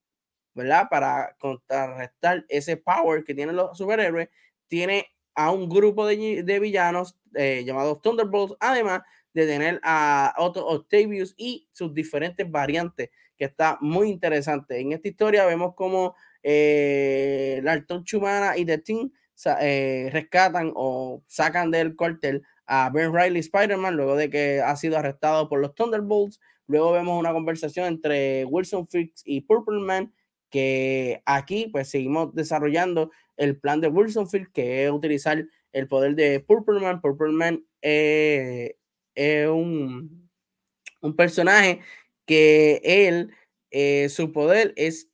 ¿verdad? 0.53 0.87
Para 0.89 1.35
contrarrestar 1.39 2.45
ese 2.49 2.77
power 2.77 3.23
que 3.23 3.35
tienen 3.35 3.55
los 3.55 3.77
superhéroes, 3.77 4.29
tiene 4.67 5.07
a 5.35 5.51
un 5.51 5.69
grupo 5.69 6.07
de, 6.07 6.43
de 6.43 6.59
villanos 6.59 7.15
eh, 7.35 7.63
llamados 7.65 8.01
Thunderbolts, 8.01 8.55
además 8.59 9.01
de 9.33 9.45
tener 9.45 9.79
a 9.83 10.33
Otto 10.39 10.65
Octavius 10.65 11.35
y 11.37 11.69
sus 11.71 11.93
diferentes 11.93 12.49
variantes, 12.49 13.11
que 13.37 13.45
está 13.45 13.77
muy 13.81 14.09
interesante. 14.09 14.79
En 14.79 14.93
esta 14.93 15.07
historia 15.07 15.45
vemos 15.45 15.75
como 15.75 16.15
eh, 16.41 17.61
la 17.63 17.85
Chumana 18.03 18.57
y 18.57 18.65
The 18.65 18.79
Team 18.79 19.11
eh, 19.61 20.09
rescatan 20.11 20.71
o 20.75 21.21
sacan 21.27 21.69
del 21.69 21.95
cuartel 21.95 22.41
a 22.67 22.89
Ben 22.89 23.13
Riley 23.13 23.39
Spider-Man 23.39 23.95
luego 23.95 24.15
de 24.15 24.29
que 24.29 24.61
ha 24.61 24.75
sido 24.75 24.97
arrestado 24.97 25.49
por 25.49 25.59
los 25.59 25.73
Thunderbolts. 25.73 26.39
Luego 26.67 26.91
vemos 26.91 27.17
una 27.17 27.31
conversación 27.31 27.87
entre 27.87 28.45
Wilson 28.45 28.87
Fix 28.87 29.23
y 29.25 29.41
Purple 29.41 29.79
Man, 29.79 30.13
que 30.49 31.21
aquí 31.25 31.67
pues 31.71 31.89
seguimos 31.89 32.35
desarrollando 32.35 33.11
el 33.37 33.57
plan 33.57 33.79
de 33.79 33.87
Wilson 33.87 34.29
Field, 34.29 34.51
que 34.51 34.85
es 34.85 34.91
utilizar 34.91 35.45
el 35.71 35.87
poder 35.87 36.15
de 36.15 36.39
Purple 36.41 36.79
Man. 36.81 37.01
Purple 37.01 37.31
Man 37.31 37.65
eh, 37.81 38.75
es 39.15 39.47
un, 39.47 40.29
un, 41.01 41.15
personaje 41.15 41.81
que 42.25 42.81
él, 42.83 43.31
eh, 43.71 44.09
su 44.09 44.31
poder 44.31 44.73
es, 44.75 45.09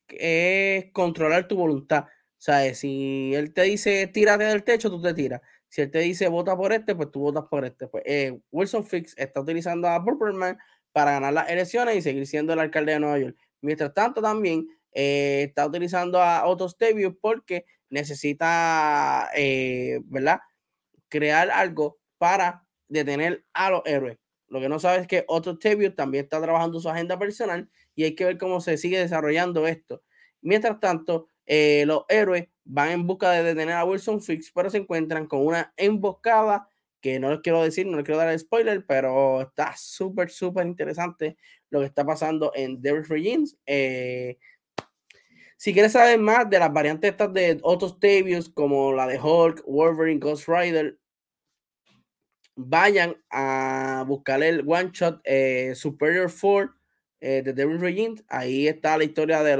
controlar 0.91 1.47
tu 1.47 1.55
voluntad. 1.55 2.05
O 2.05 2.45
sea, 2.45 2.73
si 2.73 3.33
él 3.35 3.53
te 3.53 3.63
dice 3.63 4.07
tírate 4.07 4.43
del 4.45 4.63
techo, 4.63 4.89
tú 4.89 5.01
te 5.01 5.13
tiras. 5.13 5.41
Si 5.73 5.81
él 5.81 5.89
te 5.89 5.97
dice 5.97 6.27
vota 6.27 6.55
por 6.55 6.71
este, 6.71 6.93
pues 6.93 7.09
tú 7.09 7.21
votas 7.21 7.45
por 7.49 7.65
este. 7.65 7.87
Pues 7.87 8.03
eh, 8.05 8.39
Wilson 8.51 8.85
Fix 8.85 9.15
está 9.17 9.41
utilizando 9.41 9.87
a 9.87 10.03
Purple 10.05 10.33
Man 10.33 10.55
para 10.91 11.13
ganar 11.13 11.33
las 11.33 11.49
elecciones 11.49 11.97
y 11.97 12.03
seguir 12.03 12.27
siendo 12.27 12.53
el 12.53 12.59
alcalde 12.59 12.91
de 12.93 12.99
Nueva 12.99 13.17
York. 13.17 13.35
Mientras 13.59 13.91
tanto, 13.91 14.21
también 14.21 14.67
está 14.91 15.65
utilizando 15.65 16.21
a 16.21 16.45
Otto 16.45 16.69
Stevius 16.69 17.15
porque 17.19 17.65
necesita, 17.89 19.31
eh, 19.35 19.99
¿verdad? 20.03 20.41
Crear 21.09 21.49
algo 21.49 21.97
para 22.19 22.67
detener 22.87 23.43
a 23.53 23.71
los 23.71 23.81
héroes. 23.85 24.19
Lo 24.49 24.59
que 24.59 24.69
no 24.69 24.77
sabes 24.77 25.01
es 25.01 25.07
que 25.07 25.25
Otto 25.27 25.57
Tevius 25.57 25.95
también 25.95 26.25
está 26.25 26.39
trabajando 26.39 26.79
su 26.79 26.87
agenda 26.87 27.17
personal 27.17 27.67
y 27.95 28.03
hay 28.03 28.13
que 28.13 28.25
ver 28.25 28.37
cómo 28.37 28.61
se 28.61 28.77
sigue 28.77 28.99
desarrollando 28.99 29.65
esto. 29.65 30.03
Mientras 30.39 30.79
tanto, 30.79 31.29
eh, 31.45 31.83
los 31.85 32.03
héroes 32.09 32.47
van 32.63 32.91
en 32.91 33.07
busca 33.07 33.31
de 33.31 33.43
detener 33.43 33.75
a 33.75 33.85
Wilson 33.85 34.21
Fix, 34.21 34.51
pero 34.53 34.69
se 34.69 34.77
encuentran 34.77 35.27
con 35.27 35.45
una 35.45 35.73
emboscada 35.77 36.67
que 37.01 37.19
no 37.19 37.29
les 37.29 37.41
quiero 37.41 37.61
decir, 37.61 37.85
no 37.85 37.97
les 37.97 38.05
quiero 38.05 38.17
dar 38.17 38.29
el 38.29 38.39
spoiler, 38.39 38.85
pero 38.85 39.41
está 39.41 39.75
súper, 39.75 40.29
súper 40.29 40.65
interesante 40.65 41.37
lo 41.69 41.81
que 41.81 41.87
está 41.87 42.05
pasando 42.05 42.53
en 42.55 42.81
Devil 42.81 43.03
Free 43.03 43.43
eh, 43.65 44.37
si 45.57 45.73
quieres 45.73 45.93
saber 45.93 46.19
más 46.19 46.49
de 46.49 46.59
las 46.59 46.73
variantes 46.73 47.11
estas 47.11 47.33
de 47.33 47.57
Otto 47.61 47.87
Stavius, 47.87 48.49
como 48.49 48.91
la 48.91 49.07
de 49.07 49.17
Hulk, 49.17 49.63
Wolverine, 49.65 50.19
Ghost 50.19 50.47
Rider, 50.49 50.97
vayan 52.55 53.15
a 53.29 54.03
buscar 54.05 54.43
el 54.43 54.63
one 54.67 54.89
shot 54.91 55.21
eh, 55.23 55.73
Superior 55.73 56.29
4 56.29 56.73
eh, 57.21 57.41
de 57.43 57.53
Devil 57.53 57.79
Regent. 57.79 58.21
Ahí 58.27 58.67
está 58.67 58.97
la 58.97 59.05
historia 59.05 59.41
de 59.41 59.55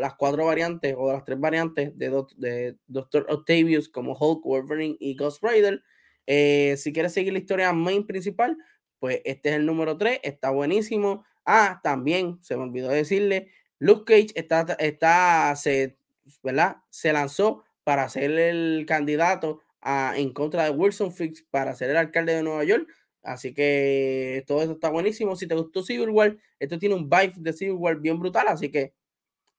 las 0.00 0.14
cuatro 0.14 0.46
variantes 0.46 0.94
o 0.96 1.12
las 1.12 1.24
tres 1.24 1.38
variantes 1.38 1.96
de, 1.96 2.24
de 2.36 2.76
Doctor 2.86 3.26
Octavius 3.28 3.88
como 3.88 4.16
Hulk, 4.18 4.44
Wolverine 4.44 4.96
y 5.00 5.14
Ghost 5.16 5.42
Rider. 5.42 5.82
Eh, 6.26 6.76
si 6.76 6.92
quieres 6.92 7.12
seguir 7.12 7.32
la 7.32 7.38
historia 7.38 7.72
main 7.72 8.06
principal, 8.06 8.56
pues 8.98 9.20
este 9.24 9.50
es 9.50 9.54
el 9.56 9.66
número 9.66 9.96
3, 9.96 10.20
está 10.22 10.50
buenísimo. 10.50 11.24
Ah, 11.46 11.80
también 11.82 12.38
se 12.42 12.56
me 12.56 12.64
olvidó 12.64 12.90
decirle 12.90 13.50
Luke 13.78 14.04
Cage 14.04 14.32
está, 14.34 14.76
está 14.78 15.54
se, 15.56 15.96
¿verdad? 16.42 16.78
se 16.90 17.12
lanzó 17.12 17.64
para 17.84 18.08
ser 18.08 18.32
el 18.32 18.84
candidato 18.86 19.60
a, 19.80 20.14
en 20.16 20.32
contra 20.32 20.64
de 20.64 20.70
Wilson 20.70 21.12
Fix 21.12 21.42
para 21.50 21.74
ser 21.74 21.90
el 21.90 21.96
alcalde 21.96 22.34
de 22.34 22.42
Nueva 22.42 22.64
York. 22.64 22.88
Así 23.22 23.54
que 23.54 24.44
todo 24.46 24.60
esto 24.60 24.74
está 24.74 24.90
buenísimo. 24.90 25.36
Si 25.36 25.46
te 25.46 25.54
gustó 25.54 25.82
Civil 25.82 26.10
War, 26.10 26.36
esto 26.58 26.78
tiene 26.78 26.94
un 26.94 27.08
vibe 27.08 27.34
de 27.36 27.52
Civil 27.52 27.74
War 27.74 27.96
bien 27.96 28.18
brutal. 28.18 28.48
Así 28.48 28.70
que 28.70 28.94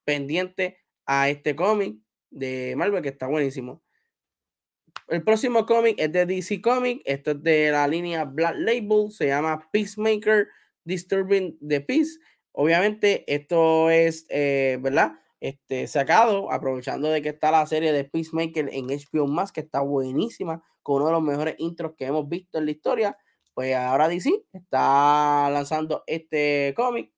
pendiente 0.10 0.80
a 1.06 1.30
este 1.30 1.56
cómic 1.56 1.96
de 2.32 2.74
Marvel 2.76 3.04
que 3.04 3.10
está 3.10 3.28
buenísimo. 3.28 3.84
El 5.08 5.24
próximo 5.24 5.68
cómic 5.68 6.00
es 6.00 6.12
de 6.12 6.26
DC 6.26 6.62
Comics. 6.62 7.04
Esto 7.06 7.32
es 7.32 7.44
de 7.44 7.70
la 7.70 7.88
línea 7.88 8.26
Black 8.26 8.56
Label. 8.58 9.12
Se 9.12 9.28
llama 9.28 9.70
Peacemaker 9.72 10.48
Disturbing 10.84 11.60
the 11.60 11.82
Peace. 11.82 12.18
Obviamente, 12.54 13.24
esto 13.32 13.92
es, 13.92 14.26
eh, 14.30 14.80
¿verdad? 14.82 15.12
Este, 15.40 15.86
sacado, 15.86 16.52
aprovechando 16.52 17.10
de 17.10 17.22
que 17.22 17.30
está 17.30 17.52
la 17.52 17.68
serie 17.68 17.92
de 17.92 18.06
Peacemaker 18.06 18.68
en 18.74 18.88
HBO 18.88 19.28
Max, 19.28 19.52
que 19.52 19.62
está 19.62 19.82
buenísima, 19.82 20.64
con 20.82 21.04
uno 21.04 21.06
de 21.06 21.12
los 21.12 21.22
mejores 21.22 21.54
intros 21.60 21.94
que 21.96 22.06
hemos 22.08 22.28
visto 22.28 22.58
en 22.58 22.66
la 22.66 22.72
historia. 22.72 23.18
Pues 23.54 23.76
ahora 23.76 24.08
DC 24.08 24.44
está 24.54 25.52
lanzando 25.52 26.04
este 26.08 26.74
cómic 26.76 27.12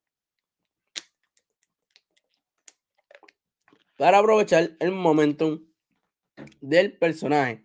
para 4.02 4.18
aprovechar 4.18 4.72
el 4.80 4.92
momentum 4.94 5.64
del 6.60 6.98
personaje. 6.98 7.64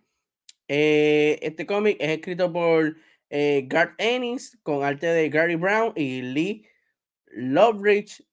Eh, 0.67 1.39
este 1.41 1.65
cómic 1.65 1.97
es 1.99 2.09
escrito 2.09 2.53
por 2.53 2.95
eh, 3.31 3.63
Garth 3.65 3.95
Ennis 3.97 4.55
con 4.61 4.83
arte 4.83 5.07
de 5.07 5.29
Gary 5.29 5.55
Brown 5.55 5.93
y 5.95 6.21
Lee 6.21 6.63
Love 7.25 7.81
Rich, 7.81 8.23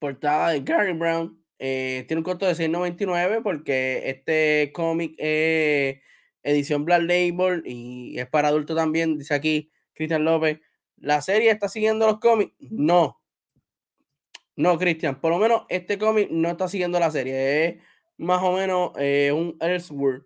portada 0.00 0.50
de 0.50 0.62
Gary 0.62 0.94
Brown. 0.94 1.40
Eh, 1.60 2.06
tiene 2.08 2.18
un 2.18 2.24
costo 2.24 2.44
de 2.44 2.54
6.99 2.54 3.40
porque 3.44 4.02
este 4.10 4.72
cómic 4.74 5.14
es 5.16 6.00
edición 6.42 6.84
Black 6.84 7.02
Label 7.02 7.62
y 7.64 8.18
es 8.18 8.26
para 8.26 8.48
adultos 8.48 8.74
también. 8.76 9.16
Dice 9.16 9.34
aquí 9.34 9.70
Cristian 9.92 10.24
López. 10.24 10.58
¿La 10.96 11.22
serie 11.22 11.52
está 11.52 11.68
siguiendo 11.68 12.04
los 12.04 12.18
cómics? 12.18 12.52
No. 12.58 13.21
No, 14.56 14.78
Cristian, 14.78 15.20
por 15.20 15.32
lo 15.32 15.38
menos 15.38 15.62
este 15.68 15.98
cómic 15.98 16.30
no 16.30 16.50
está 16.50 16.68
siguiendo 16.68 17.00
la 17.00 17.10
serie, 17.10 17.66
es 17.66 17.82
más 18.18 18.42
o 18.42 18.52
menos 18.52 18.92
eh, 18.98 19.32
un 19.32 19.56
Elseworld. 19.60 20.24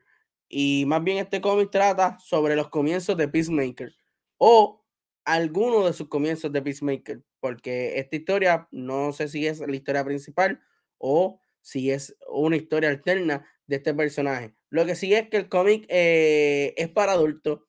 Y 0.48 0.84
más 0.86 1.02
bien 1.02 1.18
este 1.18 1.40
cómic 1.40 1.70
trata 1.70 2.18
sobre 2.18 2.56
los 2.56 2.68
comienzos 2.68 3.16
de 3.16 3.28
Peacemaker 3.28 3.92
o 4.38 4.84
alguno 5.24 5.86
de 5.86 5.92
sus 5.92 6.08
comienzos 6.08 6.52
de 6.52 6.62
Peacemaker, 6.62 7.22
porque 7.40 7.98
esta 7.98 8.16
historia 8.16 8.68
no 8.70 9.12
sé 9.12 9.28
si 9.28 9.46
es 9.46 9.60
la 9.60 9.74
historia 9.74 10.04
principal 10.04 10.60
o 10.98 11.40
si 11.60 11.90
es 11.90 12.16
una 12.28 12.56
historia 12.56 12.90
alterna 12.90 13.46
de 13.66 13.76
este 13.76 13.94
personaje. 13.94 14.54
Lo 14.70 14.86
que 14.86 14.94
sí 14.94 15.14
es 15.14 15.28
que 15.28 15.36
el 15.36 15.48
cómic 15.48 15.86
eh, 15.88 16.74
es 16.76 16.88
para 16.88 17.12
adultos. 17.12 17.60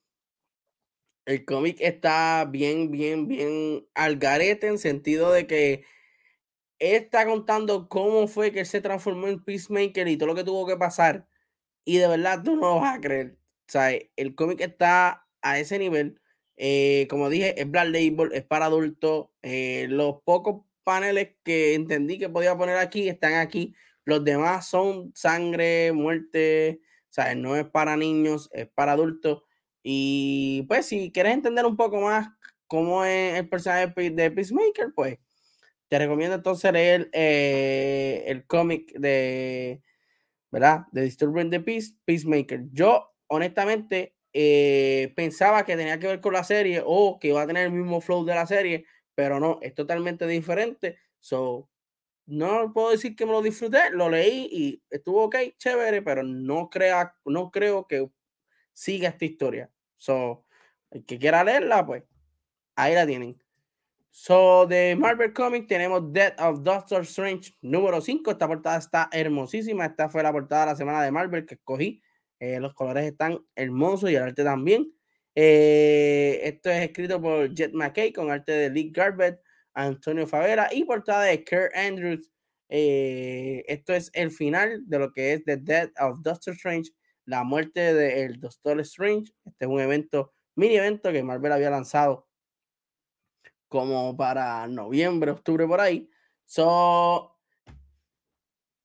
El 1.26 1.46
cómic 1.46 1.78
está 1.82 2.46
bien, 2.46 2.92
bien, 2.92 3.28
bien 3.28 3.88
al 3.96 4.18
garete 4.18 4.68
en 4.68 4.78
sentido 4.78 5.32
de 5.32 5.46
que 5.46 5.84
él 6.80 6.96
está 6.96 7.26
contando 7.26 7.90
cómo 7.90 8.28
fue 8.28 8.52
que 8.52 8.66
se 8.66 8.82
transformó 8.82 9.28
en 9.28 9.44
Peacemaker 9.44 10.08
y 10.08 10.18
todo 10.18 10.28
lo 10.28 10.36
que 10.36 10.44
tuvo 10.44 10.68
que 10.68 10.78
pasar. 10.78 11.28
Y 11.86 11.98
de 11.98 12.08
verdad 12.08 12.44
tú 12.44 12.56
no 12.56 12.76
lo 12.76 12.80
vas 12.82 12.98
a 12.98 13.02
creer. 13.02 13.38
O 13.68 13.72
sea, 13.72 13.92
el 14.16 14.36
cómic 14.36 14.62
está 14.62 15.28
a 15.42 15.60
ese 15.60 15.80
nivel. 15.80 16.20
Eh, 16.58 17.08
como 17.10 17.30
dije, 17.30 17.60
es 17.60 17.70
Black 17.70 17.88
Label, 17.88 18.32
es 18.34 18.44
para 18.44 18.66
adultos. 18.66 19.28
Eh, 19.42 19.88
los 19.90 20.22
pocos 20.24 20.66
paneles 20.84 21.36
que 21.44 21.74
entendí 21.76 22.18
que 22.20 22.30
podía 22.30 22.58
poner 22.58 22.78
aquí 22.78 23.10
están 23.10 23.36
aquí. 23.36 23.76
Los 24.06 24.24
demás 24.24 24.68
son 24.68 25.12
sangre, 25.16 25.92
muerte. 25.94 26.82
O 27.18 27.36
no 27.36 27.56
es 27.56 27.66
para 27.66 27.98
niños, 27.98 28.50
es 28.54 28.68
para 28.68 28.94
adultos. 28.94 29.44
Y 29.84 30.66
pues, 30.68 30.86
si 30.86 31.12
quieres 31.12 31.34
entender 31.34 31.66
un 31.66 31.78
poco 31.78 32.02
más 32.02 32.30
cómo 32.68 33.04
es 33.06 33.40
el 33.40 33.50
personaje 33.50 33.94
de 34.12 34.32
Peacemaker, 34.32 34.94
pues 34.96 35.18
te 35.90 36.00
recomiendo 36.00 36.36
entonces 36.36 36.72
leer 36.72 37.10
eh, 37.14 38.24
el 38.28 38.46
cómic 38.46 38.92
de, 38.94 39.82
¿verdad? 40.52 40.86
De 40.92 41.04
Disturbing 41.04 41.50
the 41.50 41.60
Peace, 41.60 41.94
Peacemaker. 42.06 42.66
Yo, 42.72 43.14
honestamente, 43.28 44.16
eh, 44.34 45.14
pensaba 45.16 45.66
que 45.66 45.78
tenía 45.78 46.00
que 46.00 46.08
ver 46.08 46.22
con 46.22 46.34
la 46.34 46.44
serie 46.44 46.84
o 46.86 47.20
que 47.20 47.30
iba 47.30 47.42
a 47.42 47.48
tener 47.48 47.68
el 47.68 47.72
mismo 47.72 48.02
flow 48.02 48.26
de 48.26 48.36
la 48.36 48.46
serie, 48.48 48.86
pero 49.16 49.40
no, 49.40 49.60
es 49.62 49.74
totalmente 49.74 50.28
diferente. 50.28 51.00
So, 51.20 51.70
no 52.26 52.74
puedo 52.74 52.92
decir 52.92 53.16
que 53.16 53.26
me 53.26 53.32
lo 53.32 53.42
disfruté, 53.42 53.90
lo 53.92 54.10
leí 54.10 54.50
y 54.52 54.84
estuvo 54.90 55.24
ok, 55.24 55.36
chévere, 55.58 56.02
pero 56.02 56.24
no, 56.24 56.70
crea, 56.70 57.16
no 57.26 57.52
creo 57.52 57.88
que 57.88 58.10
siga 58.74 59.10
esta 59.10 59.26
historia. 59.26 59.72
So, 59.98 60.46
el 60.92 61.06
que 61.06 61.20
quiera 61.20 61.44
leerla, 61.44 61.86
pues 61.86 62.04
ahí 62.76 62.96
la 62.96 63.08
tienen. 63.08 63.42
So, 64.20 64.66
de 64.66 64.96
Marvel 64.96 65.32
Comics 65.32 65.68
tenemos 65.68 66.12
Death 66.12 66.42
of 66.42 66.64
Doctor 66.64 67.04
Strange 67.04 67.56
número 67.62 68.02
5. 68.02 68.32
Esta 68.32 68.48
portada 68.48 68.80
está 68.80 69.10
hermosísima. 69.12 69.86
Esta 69.86 70.10
fue 70.10 70.24
la 70.24 70.32
portada 70.32 70.62
de 70.62 70.72
la 70.72 70.76
semana 70.76 71.04
de 71.04 71.12
Marvel 71.12 71.46
que 71.46 71.54
escogí. 71.54 72.02
Eh, 72.40 72.60
los 72.60 72.74
colores 72.74 73.06
están 73.06 73.46
hermosos 73.56 74.10
y 74.10 74.16
el 74.16 74.24
arte 74.24 74.44
también. 74.44 74.92
Eh, 75.36 76.40
esto 76.42 76.72
es 76.72 76.86
escrito 76.86 77.22
por 77.22 77.54
Jet 77.54 77.74
McKay 77.74 78.12
con 78.12 78.32
arte 78.32 78.54
de 78.54 78.70
Lee 78.72 78.92
Garbett, 78.92 79.40
Antonio 79.76 80.26
Favela 80.26 80.68
y 80.74 80.84
portada 80.84 81.26
de 81.26 81.46
Kurt 81.46 81.76
Andrews. 81.76 82.32
Eh, 82.70 83.64
esto 83.68 83.94
es 83.94 84.10
el 84.14 84.32
final 84.32 84.82
de 84.88 84.98
lo 84.98 85.12
que 85.14 85.34
es 85.34 85.46
The 85.46 85.58
Death 85.58 85.92
of 86.00 86.24
Doctor 86.24 86.56
Strange, 86.56 86.90
la 87.26 87.44
muerte 87.44 87.94
del 87.94 88.40
Doctor 88.40 88.80
Strange. 88.80 89.32
Este 89.46 89.66
es 89.66 89.70
un 89.70 89.80
evento, 89.80 90.34
mini 90.56 90.78
evento 90.78 91.12
que 91.12 91.22
Marvel 91.22 91.52
había 91.52 91.70
lanzado 91.70 92.27
como 93.68 94.16
para 94.18 94.68
noviembre, 94.68 95.32
octubre, 95.32 95.68
por 95.68 95.82
ahí. 95.82 96.10
So, 96.46 97.38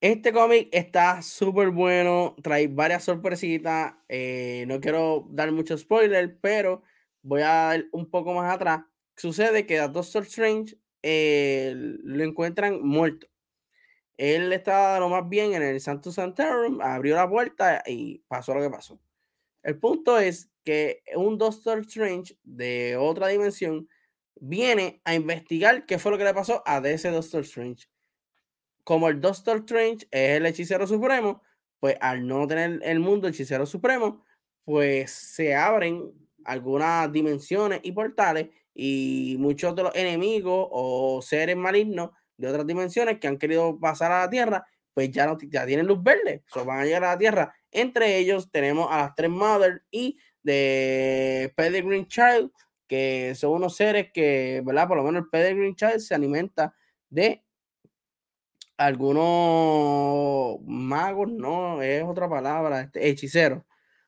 este 0.01 0.33
cómic 0.33 0.69
está 0.73 1.23
súper 1.23 1.71
bueno, 1.71 2.35
trae 2.43 2.67
varias 2.67 3.05
sorpresitas. 3.05 3.95
Eh, 4.09 4.65
no 4.67 4.81
quiero 4.81 5.29
dar 5.31 5.53
mucho 5.53 5.79
spoiler, 5.79 6.39
pero 6.41 6.83
voy 7.23 7.43
a 7.43 7.47
dar 7.47 7.85
un 7.93 8.11
poco 8.11 8.35
más 8.35 8.53
atrás. 8.53 8.83
Sucede 9.17 9.65
que 9.67 9.79
a 9.79 9.89
Doctor 9.89 10.25
Strange 10.25 10.77
eh, 11.03 11.73
lo 11.77 12.25
encuentran 12.25 12.83
muerto. 12.83 13.29
Él 14.17 14.53
estaba 14.53 14.99
lo 14.99 15.09
más 15.09 15.29
bien 15.29 15.55
en 15.55 15.63
el 15.63 15.81
Santo 15.81 16.13
Santorum, 16.13 16.81
abrió 16.81 17.15
la 17.15 17.29
puerta 17.29 17.83
y 17.87 18.19
pasó 18.29 18.55
lo 18.55 18.61
que 18.61 18.71
pasó. 18.71 19.01
El 19.63 19.79
punto 19.79 20.19
es 20.19 20.51
que 20.65 21.03
un 21.15 21.39
Doctor 21.39 21.79
Strange 21.81 22.37
de 22.43 22.97
otra 22.97 23.29
dimensión 23.29 23.89
viene 24.45 25.01
a 25.05 25.15
investigar 25.15 25.87
qué 25.87 26.01
fue 26.01 26.11
lo 26.11 26.19
que 26.19 26.25
le 26.25 26.35
pasó 26.35 26.65
a 26.67 26.79
ese 26.79 27.11
Doctor 27.13 27.43
Strange. 27.43 27.87
Como 28.83 29.09
el 29.09 29.21
Doctor 29.21 29.59
Strange 29.59 30.09
es 30.11 30.37
el 30.37 30.47
hechicero 30.47 30.85
supremo, 30.89 31.43
pues 31.79 31.97
al 32.01 32.27
no 32.27 32.49
tener 32.49 32.81
el 32.83 32.99
mundo 32.99 33.29
hechicero 33.29 33.67
supremo, 33.67 34.25
pues 34.65 35.13
se 35.13 35.55
abren 35.55 36.13
algunas 36.45 37.13
dimensiones 37.13 37.81
y 37.85 37.93
portales 37.93 38.49
y 38.75 39.37
muchos 39.39 39.77
de 39.77 39.85
los 39.85 39.95
enemigos 39.95 40.67
o 40.73 41.23
seres 41.23 41.57
malignos 41.57 42.11
de 42.37 42.49
otras 42.49 42.67
dimensiones 42.67 43.21
que 43.21 43.29
han 43.29 43.39
querido 43.39 43.79
pasar 43.79 44.11
a 44.11 44.23
la 44.23 44.31
Tierra, 44.31 44.67
pues 44.93 45.13
ya, 45.13 45.25
no, 45.25 45.37
tienen 45.37 45.87
luz 45.87 46.03
verde, 46.03 46.43
so 46.49 46.65
van 46.65 46.81
a 46.81 46.85
llegar 46.85 47.05
a 47.05 47.13
la 47.13 47.19
Tierra. 47.19 47.55
Entre 47.71 48.19
ellos 48.19 48.51
tenemos 48.51 48.89
a 48.91 48.99
las 48.99 49.15
tres 49.15 49.31
Mothers 49.31 49.83
y 49.93 50.19
de 50.43 51.53
Peregrine 51.55 52.09
Child, 52.09 52.51
que 52.93 53.35
son 53.37 53.53
unos 53.53 53.75
seres 53.75 54.11
que, 54.13 54.61
¿verdad? 54.67 54.87
Por 54.87 54.99
lo 54.99 55.03
menos 55.03 55.23
el 55.23 55.31
Peregrine 55.31 55.75
Child 55.75 55.99
se 56.01 56.15
alimenta 56.15 56.75
de 57.09 57.43
algunos 58.77 60.61
magos, 60.67 61.33
no, 61.33 61.81
es 61.81 62.05
otra 62.05 62.29
palabra, 62.29 62.83
este, 62.83 63.09
hechiceros, 63.09 63.63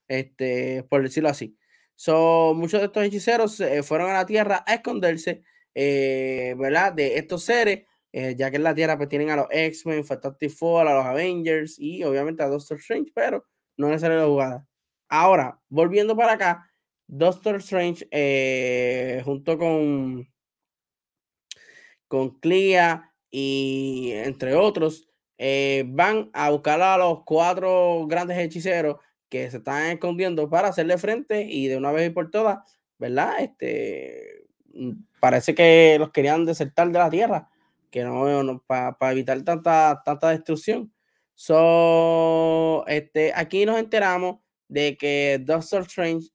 este, 0.07 0.83
por 0.83 1.03
decirlo 1.03 1.31
así. 1.31 1.57
son 1.95 2.59
muchos 2.59 2.81
de 2.81 2.87
estos 2.89 3.05
hechiceros 3.05 3.63
fueron 3.85 4.11
a 4.11 4.13
la 4.13 4.27
Tierra 4.27 4.63
a 4.67 4.75
esconderse, 4.75 5.45
eh, 5.75 6.55
¿verdad? 6.59 6.93
De 6.93 7.17
estos 7.17 7.43
seres, 7.43 7.87
eh, 8.13 8.35
ya 8.37 8.51
que 8.51 8.57
en 8.59 8.65
la 8.65 8.75
Tierra 8.75 8.99
pues 8.99 9.09
tienen 9.09 9.31
a 9.31 9.37
los 9.37 9.47
X-Men, 9.51 10.05
Fantastic 10.05 10.51
Four, 10.51 10.89
a 10.89 10.95
los 10.95 11.07
Avengers 11.07 11.79
y 11.79 12.05
obviamente 12.05 12.43
a 12.43 12.49
Doctor 12.49 12.77
Strange, 12.77 13.13
pero 13.15 13.47
no 13.79 13.89
les 13.89 14.03
sale 14.03 14.19
la 14.19 14.27
jugada. 14.27 14.69
Ahora, 15.09 15.59
volviendo 15.71 16.15
para 16.15 16.35
acá, 16.35 16.71
Doctor 17.07 17.57
Strange 17.57 18.07
eh, 18.11 19.23
junto 19.25 19.59
con, 19.59 20.29
con 22.09 22.39
Clea 22.41 23.13
y 23.31 24.13
entre 24.13 24.55
otros 24.55 25.09
eh, 25.39 25.85
van 25.89 26.31
a 26.33 26.51
buscar 26.51 26.81
a 26.81 26.97
los 26.97 27.25
cuatro 27.25 28.07
grandes 28.07 28.39
hechiceros 28.39 28.97
que 29.29 29.51
se 29.51 29.57
están 29.57 29.87
escondiendo 29.87 30.49
para 30.49 30.69
hacerle 30.69 30.97
frente 30.99 31.43
y 31.43 31.67
de 31.67 31.77
una 31.77 31.91
vez 31.91 32.09
y 32.09 32.13
por 32.13 32.31
todas, 32.31 32.59
¿verdad? 32.99 33.41
Este 33.41 34.47
mm, 34.73 34.93
parece 35.21 35.55
que 35.55 35.97
los 35.99 36.11
querían 36.13 36.45
desertar 36.45 36.91
de 36.93 36.99
la 36.99 37.11
tierra, 37.11 37.51
que 37.91 38.05
no, 38.05 38.63
para 38.67 39.13
evitar 39.13 39.43
tanta, 39.43 40.03
tanta 40.05 40.31
destrucción. 40.31 40.93
So, 41.35 42.85
este, 42.87 43.33
aquí 43.35 43.67
nos 43.67 43.79
enteramos 43.79 44.39
de 44.69 44.97
que 44.97 45.41
Doctor 45.43 45.83
Strange 45.83 46.29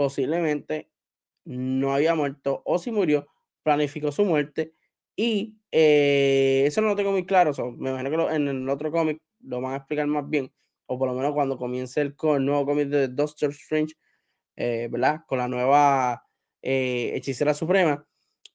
posiblemente 0.00 0.88
no 1.44 1.92
había 1.92 2.14
muerto 2.14 2.62
o 2.64 2.78
si 2.78 2.90
murió, 2.90 3.28
planificó 3.62 4.10
su 4.10 4.24
muerte 4.24 4.72
y 5.14 5.58
eh, 5.70 6.64
eso 6.66 6.80
no 6.80 6.88
lo 6.88 6.96
tengo 6.96 7.12
muy 7.12 7.26
claro, 7.26 7.52
me 7.76 7.90
imagino 7.90 8.26
que 8.26 8.34
en 8.34 8.48
el 8.48 8.68
otro 8.70 8.90
cómic 8.90 9.20
lo 9.40 9.60
van 9.60 9.74
a 9.74 9.76
explicar 9.76 10.06
más 10.06 10.26
bien, 10.26 10.50
o 10.86 10.98
por 10.98 11.06
lo 11.06 11.14
menos 11.14 11.34
cuando 11.34 11.58
comience 11.58 12.00
el, 12.00 12.16
nuevo 12.18 12.64
cómic 12.64 12.88
de 12.88 13.08
Doctor 13.08 13.50
Strange, 13.50 13.92
eh, 14.56 14.88
¿verdad? 14.90 15.20
Con 15.26 15.36
la 15.36 15.48
nueva 15.48 16.24
eh, 16.62 17.12
hechicera 17.14 17.52
suprema. 17.52 18.02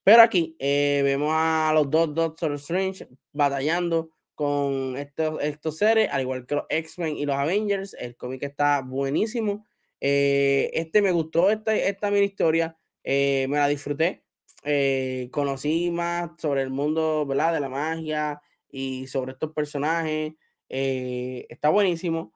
Pero 0.04 0.24
aquí 0.24 0.56
vemos 0.60 1.30
a 1.32 1.72
los 1.76 1.92
dos 1.92 2.12
Doctor 2.12 2.54
Strange 2.54 3.08
batallando 3.34 4.10
con 4.34 4.98
estos, 4.98 5.44
estos 5.44 5.78
seres, 5.78 6.10
al 6.12 6.22
igual 6.22 6.48
que 6.48 6.56
los 6.56 6.66
X-Men 6.70 7.18
y 7.18 7.26
los 7.28 7.36
Avengers. 7.36 7.96
El 8.00 8.16
cómic 8.16 8.42
está 8.42 8.82
buenísimo. 8.82 9.64
Eh, 10.02 10.72
este 10.74 11.02
me 11.02 11.12
gustó 11.12 11.50
esta, 11.50 11.76
esta 11.76 12.12
mini 12.12 12.26
historia, 12.26 12.78
eh, 13.04 13.48
me 13.50 13.58
la 13.58 13.68
disfruté. 13.68 14.24
Eh, 14.64 15.30
conocí 15.32 15.92
más 15.92 16.32
sobre 16.38 16.64
el 16.64 16.72
mundo 16.72 17.26
¿verdad? 17.26 17.54
de 17.54 17.60
la 17.60 17.70
magia 17.70 18.42
y 18.70 19.08
sobre 19.08 19.34
estos 19.34 19.54
personajes. 19.54 20.34
está 20.68 21.70
buenísimo. 21.70 22.34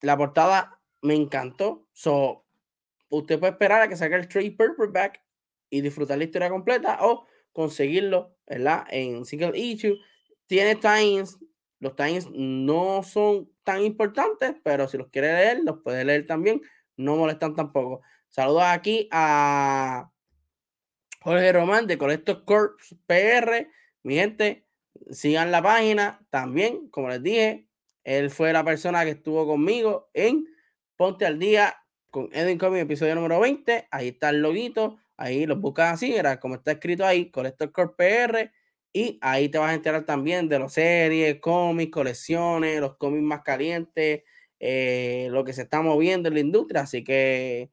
la 0.00 0.16
portada 0.16 0.80
me 1.02 1.14
encantó. 1.14 1.86
So, 1.92 2.44
usted 3.08 3.38
puede 3.38 3.52
esperar 3.52 3.82
a 3.82 3.88
que 3.88 3.96
salga 3.96 4.16
el 4.16 4.28
trade 4.28 4.52
paperback 4.52 5.22
y 5.70 5.80
disfrutar 5.80 6.18
la 6.18 6.24
historia 6.24 6.50
completa 6.50 6.98
o 7.02 7.26
conseguirlo 7.52 8.36
¿verdad? 8.46 8.84
en 8.90 9.24
single 9.24 9.58
issue. 9.58 9.96
Tiene 10.46 10.76
times, 10.76 11.38
los 11.80 11.96
times 11.96 12.28
no 12.30 13.02
son 13.02 13.50
tan 13.64 13.82
importantes, 13.82 14.54
pero 14.62 14.88
si 14.88 14.98
los 14.98 15.08
quiere 15.08 15.32
leer, 15.32 15.60
los 15.64 15.80
puede 15.82 16.04
leer 16.04 16.26
también. 16.26 16.62
No 16.96 17.16
molestan 17.16 17.54
tampoco. 17.54 18.02
Saludos 18.28 18.64
aquí 18.66 19.08
a 19.10 20.10
Jorge 21.20 21.52
Román 21.52 21.86
de 21.86 21.98
Colectos 21.98 22.42
Corps 22.44 22.76
PR. 23.06 23.68
mi 24.02 24.16
gente, 24.16 24.66
sigan 25.10 25.50
la 25.50 25.62
página 25.62 26.24
también, 26.30 26.88
como 26.90 27.08
les 27.08 27.22
dije, 27.22 27.68
él 28.04 28.30
fue 28.30 28.52
la 28.52 28.64
persona 28.64 29.04
que 29.04 29.12
estuvo 29.12 29.46
conmigo 29.46 30.10
en 30.12 30.46
Ponte 30.96 31.24
al 31.26 31.38
Día 31.38 31.74
con 32.10 32.28
Edwin 32.32 32.58
Comics, 32.58 32.82
episodio 32.82 33.14
número 33.14 33.40
20. 33.40 33.88
Ahí 33.90 34.08
está 34.08 34.30
el 34.30 34.42
loguito, 34.42 34.98
ahí 35.16 35.46
lo 35.46 35.56
buscas 35.56 35.94
así, 35.94 36.14
era 36.14 36.38
como 36.38 36.56
está 36.56 36.72
escrito 36.72 37.04
ahí, 37.04 37.30
Collector 37.30 37.72
Corp 37.72 37.96
PR. 37.96 38.52
Y 38.96 39.18
ahí 39.22 39.48
te 39.48 39.58
vas 39.58 39.72
a 39.72 39.74
enterar 39.74 40.04
también 40.06 40.48
de 40.48 40.60
las 40.60 40.72
series, 40.74 41.40
cómics, 41.40 41.90
colecciones, 41.90 42.80
los 42.80 42.96
cómics 42.96 43.24
más 43.24 43.42
calientes, 43.42 44.22
eh, 44.60 45.28
lo 45.32 45.42
que 45.44 45.52
se 45.52 45.62
está 45.62 45.82
moviendo 45.82 46.28
en 46.28 46.34
la 46.34 46.40
industria. 46.40 46.82
Así 46.82 47.02
que 47.02 47.72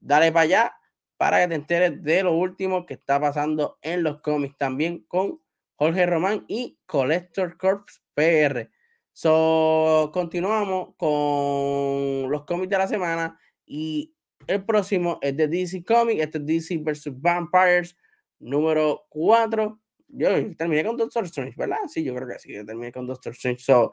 dale 0.00 0.32
para 0.32 0.42
allá 0.42 0.74
para 1.18 1.40
que 1.42 1.48
te 1.48 1.54
enteres 1.56 2.02
de 2.02 2.22
lo 2.22 2.32
último 2.32 2.86
que 2.86 2.94
está 2.94 3.20
pasando 3.20 3.78
en 3.82 4.02
los 4.02 4.22
cómics 4.22 4.56
también 4.56 5.04
con 5.06 5.38
Jorge 5.76 6.06
Román 6.06 6.46
y 6.48 6.78
Collector 6.86 7.58
Corps 7.58 8.02
PR. 8.14 8.70
So, 9.12 10.10
continuamos 10.14 10.94
con 10.96 12.30
los 12.30 12.44
cómics 12.46 12.70
de 12.70 12.78
la 12.78 12.88
semana 12.88 13.38
y 13.66 14.14
el 14.46 14.64
próximo 14.64 15.18
es 15.20 15.36
de 15.36 15.46
DC 15.46 15.84
Comics, 15.84 16.22
este 16.22 16.38
es 16.38 16.46
DC 16.46 16.78
vs. 16.78 17.20
Vampires 17.20 17.98
número 18.38 19.04
4. 19.10 19.78
Yo 20.16 20.28
terminé 20.56 20.84
con 20.84 20.96
Doctor 20.96 21.24
Strange, 21.24 21.54
¿verdad? 21.56 21.78
Sí, 21.88 22.04
yo 22.04 22.14
creo 22.14 22.28
que 22.28 22.38
sí, 22.38 22.52
yo 22.52 22.64
terminé 22.64 22.92
con 22.92 23.06
Doctor 23.06 23.32
Strange. 23.32 23.62
So, 23.62 23.92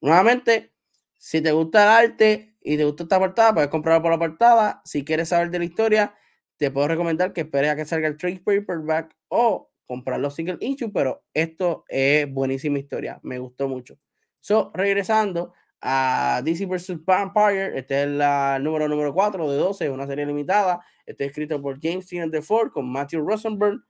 nuevamente, 0.00 0.72
si 1.16 1.40
te 1.40 1.52
gusta 1.52 1.82
el 1.82 2.06
arte 2.06 2.56
y 2.60 2.76
te 2.76 2.84
gusta 2.84 3.02
esta 3.02 3.18
portada, 3.18 3.54
puedes 3.54 3.70
comprarlo 3.70 4.02
por 4.02 4.12
la 4.12 4.18
portada. 4.18 4.82
Si 4.84 5.04
quieres 5.04 5.30
saber 5.30 5.50
de 5.50 5.58
la 5.58 5.64
historia, 5.64 6.14
te 6.56 6.70
puedo 6.70 6.88
recomendar 6.88 7.32
que 7.32 7.42
esperes 7.42 7.70
a 7.70 7.76
que 7.76 7.84
salga 7.84 8.08
el 8.08 8.16
trade 8.16 8.40
paperback 8.44 9.16
o 9.28 9.70
comprar 9.86 10.20
los 10.20 10.34
single 10.34 10.58
issue, 10.60 10.92
pero 10.92 11.24
esto 11.32 11.84
es 11.88 12.30
buenísima 12.32 12.78
historia, 12.78 13.18
me 13.22 13.38
gustó 13.38 13.68
mucho. 13.68 13.98
So, 14.40 14.70
regresando 14.74 15.54
a 15.80 16.42
DC 16.44 16.66
vs. 16.66 17.04
Vampire, 17.04 17.78
este 17.78 18.02
es 18.02 18.06
el 18.06 18.18
número 18.62 18.88
número 18.88 19.14
4 19.14 19.50
de 19.50 19.56
12, 19.56 19.90
una 19.90 20.06
serie 20.06 20.26
limitada. 20.26 20.80
Este 21.06 21.24
es 21.24 21.30
escrito 21.30 21.60
por 21.62 21.80
James 21.80 22.04
Steven 22.04 22.42
Ford 22.42 22.70
con 22.70 22.90
Matthew 22.90 23.26
Rosenberg, 23.26 23.80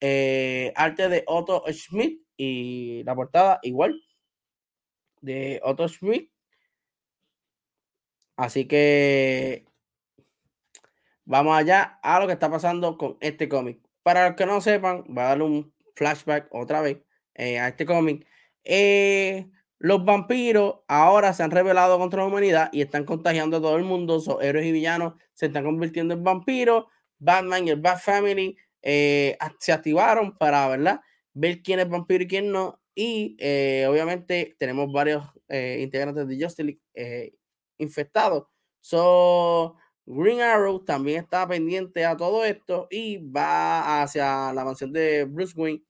eh, 0.00 0.72
arte 0.76 1.08
de 1.08 1.24
Otto 1.26 1.64
Schmidt 1.68 2.22
y 2.36 3.02
la 3.04 3.14
portada 3.14 3.58
igual 3.62 4.02
de 5.20 5.60
Otto 5.62 5.88
Schmidt. 5.88 6.30
Así 8.36 8.66
que 8.66 9.66
vamos 11.24 11.56
allá 11.56 11.98
a 12.02 12.18
lo 12.20 12.26
que 12.26 12.32
está 12.32 12.50
pasando 12.50 12.96
con 12.96 13.18
este 13.20 13.48
cómic. 13.48 13.80
Para 14.02 14.28
los 14.28 14.36
que 14.36 14.46
no 14.46 14.60
sepan, 14.60 15.04
voy 15.08 15.22
a 15.22 15.28
darle 15.28 15.44
un 15.44 15.74
flashback 15.94 16.48
otra 16.52 16.80
vez 16.80 16.98
eh, 17.34 17.58
a 17.58 17.68
este 17.68 17.84
cómic. 17.84 18.26
Eh, 18.64 19.50
los 19.78 20.04
vampiros 20.04 20.76
ahora 20.88 21.32
se 21.34 21.42
han 21.42 21.50
revelado 21.50 21.98
contra 21.98 22.20
la 22.20 22.28
humanidad 22.28 22.70
y 22.72 22.80
están 22.82 23.04
contagiando 23.04 23.58
a 23.58 23.60
todo 23.60 23.76
el 23.76 23.84
mundo. 23.84 24.20
Son 24.20 24.42
héroes 24.42 24.66
y 24.66 24.72
villanos 24.72 25.14
se 25.34 25.46
están 25.46 25.64
convirtiendo 25.64 26.14
en 26.14 26.24
vampiros. 26.24 26.86
Batman 27.18 27.66
y 27.66 27.70
el 27.70 27.80
Bat 27.80 28.00
Family 28.00 28.56
eh, 28.82 29.36
se 29.58 29.72
activaron 29.72 30.36
para 30.36 30.68
¿verdad? 30.68 31.00
ver 31.34 31.62
quién 31.62 31.80
es 31.80 31.88
vampiro 31.88 32.24
y 32.24 32.28
quién 32.28 32.52
no. 32.52 32.80
Y 32.94 33.36
obviamente 33.88 34.56
tenemos 34.58 34.92
varios 34.92 35.24
integrantes 35.48 36.28
de 36.28 36.42
Justice 36.42 36.64
League 36.64 37.32
infectados. 37.78 38.44
So, 38.80 39.76
Green 40.06 40.40
Arrow 40.40 40.84
también 40.84 41.22
está 41.22 41.46
pendiente 41.46 42.04
a 42.04 42.16
todo 42.16 42.44
esto 42.44 42.88
y 42.90 43.18
va 43.18 44.02
hacia 44.02 44.52
la 44.52 44.64
mansión 44.64 44.92
de 44.92 45.24
Bruce 45.24 45.54
Wayne 45.56 45.82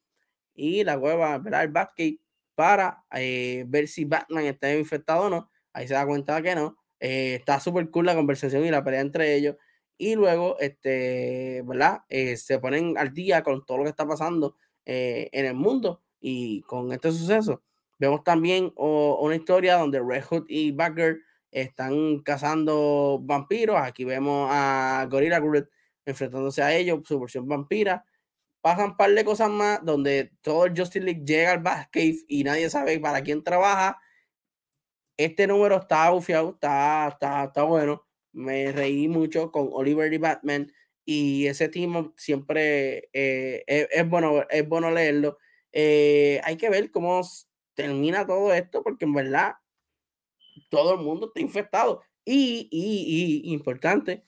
y 0.54 0.84
la 0.84 0.98
cueva, 0.98 1.38
¿verdad? 1.38 1.62
El 1.64 1.70
Batcave 1.70 2.18
para 2.54 3.04
eh, 3.14 3.64
ver 3.66 3.88
si 3.88 4.04
Batman 4.04 4.44
está 4.44 4.74
infectado 4.74 5.24
o 5.24 5.30
no. 5.30 5.50
Ahí 5.72 5.88
se 5.88 5.94
da 5.94 6.04
cuenta 6.06 6.42
que 6.42 6.54
no. 6.54 6.76
Eh, 6.98 7.36
está 7.36 7.58
súper 7.60 7.88
cool 7.90 8.06
la 8.06 8.14
conversación 8.14 8.64
y 8.64 8.70
la 8.70 8.84
pelea 8.84 9.00
entre 9.00 9.34
ellos. 9.34 9.56
Y 10.02 10.14
luego, 10.14 10.58
este, 10.60 11.62
¿verdad? 11.66 12.04
Eh, 12.08 12.38
se 12.38 12.58
ponen 12.58 12.96
al 12.96 13.12
día 13.12 13.42
con 13.42 13.66
todo 13.66 13.78
lo 13.78 13.84
que 13.84 13.90
está 13.90 14.08
pasando 14.08 14.56
en 14.86 15.44
el 15.44 15.54
mundo 15.54 16.02
y 16.20 16.62
con 16.62 16.90
este 16.90 17.12
suceso. 17.12 17.62
Vemos 17.98 18.24
también 18.24 18.72
una 18.76 19.36
historia 19.36 19.76
donde 19.76 20.00
Red 20.00 20.24
Hood 20.24 20.46
y 20.48 20.72
Bagger 20.72 21.18
están 21.50 22.20
cazando 22.20 23.20
vampiros. 23.22 23.76
Aquí 23.76 24.04
vemos 24.04 24.48
a 24.50 25.06
Gorilla 25.10 25.38
Groot 25.38 25.68
enfrentándose 26.06 26.62
a 26.62 26.74
ellos, 26.74 27.00
su 27.04 27.20
versión 27.20 27.46
vampira. 27.46 28.04
Pasan 28.62 28.90
un 28.90 28.96
par 28.96 29.10
de 29.10 29.24
cosas 29.24 29.50
más 29.50 29.84
donde 29.84 30.32
todo 30.40 30.64
el 30.64 30.76
Justice 30.76 31.04
League 31.04 31.24
llega 31.26 31.52
al 31.52 31.58
Batcave 31.62 32.16
y 32.26 32.42
nadie 32.42 32.70
sabe 32.70 32.98
para 32.98 33.22
quién 33.22 33.44
trabaja. 33.44 33.98
Este 35.16 35.46
número 35.46 35.76
está 35.76 36.08
bufiado, 36.10 36.50
está, 36.50 37.08
está, 37.08 37.44
está 37.44 37.62
bueno. 37.64 38.06
Me 38.32 38.72
reí 38.72 39.08
mucho 39.08 39.50
con 39.50 39.68
Oliver 39.72 40.12
y 40.12 40.18
Batman 40.18 40.72
y 41.04 41.46
ese 41.46 41.68
team 41.68 42.12
siempre 42.16 43.08
eh, 43.12 43.64
es, 43.66 44.08
bueno, 44.08 44.44
es 44.48 44.68
bueno 44.68 44.90
leerlo. 44.90 45.38
Eh, 45.72 46.40
hay 46.44 46.56
que 46.56 46.70
ver 46.70 46.90
cómo 46.90 47.20
termina 47.74 48.26
todo 48.26 48.52
esto 48.54 48.82
porque 48.82 49.04
en 49.04 49.14
verdad 49.14 49.54
todo 50.68 50.94
el 50.94 51.00
mundo 51.00 51.26
está 51.26 51.40
infectado. 51.40 52.02
Y, 52.24 52.68
y, 52.70 53.52
importante, 53.52 54.24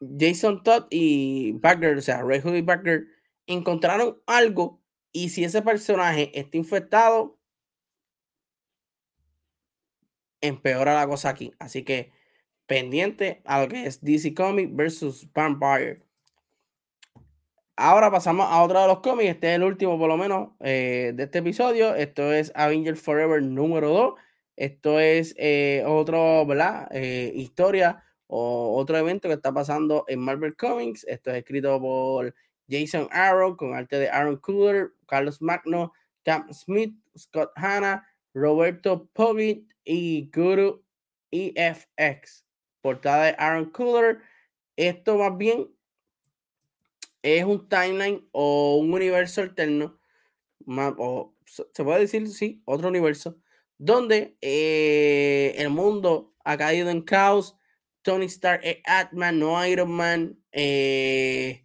Jason 0.00 0.62
Todd 0.62 0.86
y 0.90 1.52
Bagger, 1.52 1.96
o 1.96 2.02
sea, 2.02 2.22
Red 2.22 2.42
Hood 2.42 2.54
y 2.54 2.62
Bagger, 2.62 3.06
encontraron 3.46 4.20
algo 4.26 4.80
y 5.12 5.30
si 5.30 5.44
ese 5.44 5.62
personaje 5.62 6.30
está 6.38 6.56
infectado, 6.56 7.38
empeora 10.42 10.94
la 10.94 11.06
cosa 11.06 11.30
aquí. 11.30 11.52
Así 11.58 11.84
que 11.84 12.12
pendiente 12.66 13.42
a 13.44 13.62
lo 13.62 13.68
que 13.68 13.86
es 13.86 14.02
DC 14.02 14.34
Comics 14.34 14.74
versus 14.74 15.32
Vampire. 15.32 16.02
Ahora 17.76 18.10
pasamos 18.10 18.46
a 18.50 18.62
otro 18.62 18.80
de 18.80 18.86
los 18.86 19.00
cómics. 19.00 19.30
Este 19.30 19.50
es 19.50 19.56
el 19.56 19.62
último, 19.64 19.98
por 19.98 20.08
lo 20.08 20.16
menos, 20.18 20.50
eh, 20.60 21.12
de 21.14 21.24
este 21.24 21.38
episodio. 21.38 21.94
Esto 21.94 22.32
es 22.32 22.52
Avengers 22.54 23.00
Forever 23.00 23.42
número 23.42 23.88
2. 23.88 24.14
Esto 24.56 25.00
es 25.00 25.34
eh, 25.38 25.82
otro, 25.86 26.44
¿verdad? 26.46 26.88
Eh, 26.92 27.32
historia 27.34 28.04
o 28.26 28.76
otro 28.78 28.96
evento 28.98 29.28
que 29.28 29.34
está 29.34 29.52
pasando 29.52 30.04
en 30.08 30.20
Marvel 30.20 30.54
Comics. 30.56 31.04
Esto 31.04 31.30
es 31.30 31.38
escrito 31.38 31.80
por 31.80 32.34
Jason 32.68 33.08
Arrow 33.10 33.56
con 33.56 33.74
arte 33.74 33.98
de 33.98 34.08
Aaron 34.10 34.36
Cooler, 34.36 34.92
Carlos 35.06 35.40
Magno, 35.42 35.92
Cam 36.24 36.52
Smith, 36.52 36.94
Scott 37.16 37.50
Hanna, 37.56 38.06
Roberto 38.34 39.08
Povit 39.12 39.72
y 39.84 40.30
Guru 40.30 40.84
EFX. 41.30 42.44
Portada 42.80 43.24
de 43.26 43.36
Aaron 43.38 43.70
Cooler. 43.70 44.20
Esto 44.76 45.18
más 45.18 45.36
bien 45.36 45.68
es 47.22 47.44
un 47.44 47.68
timeline 47.68 48.26
o 48.32 48.76
un 48.76 48.92
universo 48.92 49.42
alterno, 49.42 49.98
o 50.66 51.34
se 51.46 51.84
puede 51.84 52.00
decir, 52.00 52.28
sí, 52.28 52.62
otro 52.64 52.88
universo, 52.88 53.38
donde 53.78 54.36
eh, 54.40 55.54
el 55.56 55.70
mundo 55.70 56.34
ha 56.44 56.56
caído 56.56 56.90
en 56.90 57.02
caos. 57.02 57.56
Tony 58.02 58.26
Stark 58.26 58.60
es 58.64 58.78
Atman, 58.84 59.38
no 59.38 59.64
Iron 59.64 59.92
Man. 59.92 60.38
Eh, 60.50 61.64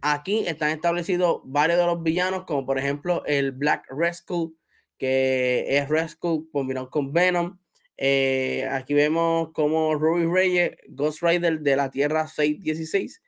aquí 0.00 0.46
están 0.46 0.70
establecidos 0.70 1.42
varios 1.44 1.78
de 1.78 1.86
los 1.86 2.02
villanos, 2.02 2.44
como 2.44 2.64
por 2.64 2.78
ejemplo 2.78 3.22
el 3.26 3.52
Black 3.52 3.86
Rescue, 3.90 4.52
que 4.98 5.64
es 5.68 5.88
Rescue 5.88 6.48
combinado 6.50 6.90
con 6.90 7.12
Venom. 7.12 7.58
Eh, 7.96 8.68
aquí 8.70 8.94
vemos 8.94 9.50
como 9.52 9.94
Ruby 9.94 10.26
Reyes, 10.26 10.76
Ghost 10.88 11.22
Rider 11.22 11.60
de 11.60 11.76
la 11.76 11.90
Tierra 11.90 12.28
616, 12.28 13.22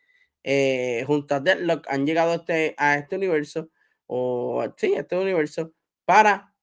eh, 0.44 1.04
junto 1.06 1.34
a 1.34 1.40
Deadlock 1.40 1.86
han 1.88 2.06
llegado 2.06 2.32
a 2.32 2.34
este, 2.36 2.74
a 2.78 2.96
este 2.96 3.16
universo, 3.16 3.70
o 4.06 4.64
sí, 4.76 4.94
a 4.94 5.00
este 5.00 5.16
universo, 5.16 5.72
para 6.04 6.54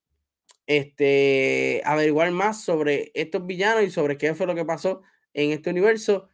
este, 0.68 1.82
averiguar 1.86 2.32
más 2.32 2.64
sobre 2.64 3.12
estos 3.14 3.46
villanos 3.46 3.84
y 3.84 3.90
sobre 3.92 4.18
qué 4.18 4.34
fue 4.36 4.48
lo 4.48 4.56
que 4.56 4.66
pasó 4.66 5.02
en 5.34 5.52
este 5.52 5.70
universo. 5.70 6.30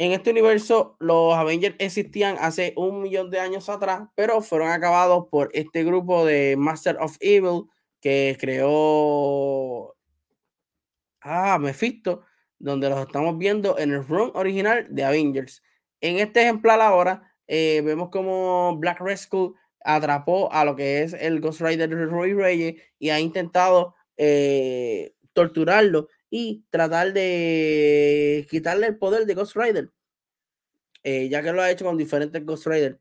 En 0.00 0.12
este 0.12 0.30
universo, 0.30 0.96
los 0.98 1.34
Avengers 1.34 1.76
existían 1.78 2.38
hace 2.40 2.72
un 2.74 3.02
millón 3.02 3.30
de 3.30 3.38
años 3.38 3.68
atrás, 3.68 4.08
pero 4.14 4.40
fueron 4.40 4.70
acabados 4.70 5.26
por 5.30 5.50
este 5.52 5.84
grupo 5.84 6.24
de 6.24 6.56
Master 6.56 6.96
of 7.00 7.18
Evil 7.20 7.64
que 8.00 8.34
creó 8.40 9.94
ah, 11.20 11.58
Mephisto, 11.58 12.22
donde 12.58 12.88
los 12.88 12.98
estamos 12.98 13.36
viendo 13.36 13.78
en 13.78 13.92
el 13.92 14.02
run 14.02 14.30
original 14.32 14.86
de 14.88 15.04
Avengers. 15.04 15.62
En 16.00 16.16
este 16.16 16.44
ejemplar 16.44 16.80
ahora 16.80 17.34
eh, 17.46 17.82
vemos 17.84 18.08
como 18.08 18.78
Black 18.78 19.02
Rescue 19.02 19.52
atrapó 19.84 20.50
a 20.50 20.64
lo 20.64 20.76
que 20.76 21.02
es 21.02 21.12
el 21.12 21.42
Ghost 21.42 21.60
Rider 21.60 21.90
de 21.90 22.06
Roy 22.06 22.32
Reyes 22.32 22.80
y 22.98 23.10
ha 23.10 23.20
intentado 23.20 23.94
eh, 24.16 25.12
torturarlo 25.34 26.08
y 26.30 26.64
tratar 26.70 27.12
de 27.12 28.46
quitarle 28.48 28.86
el 28.86 28.96
poder 28.96 29.26
de 29.26 29.34
Ghost 29.34 29.56
Rider, 29.56 29.90
eh, 31.02 31.28
ya 31.28 31.42
que 31.42 31.52
lo 31.52 31.60
ha 31.60 31.70
hecho 31.70 31.84
con 31.84 31.98
diferentes 31.98 32.44
Ghost 32.46 32.66
Rider. 32.66 33.00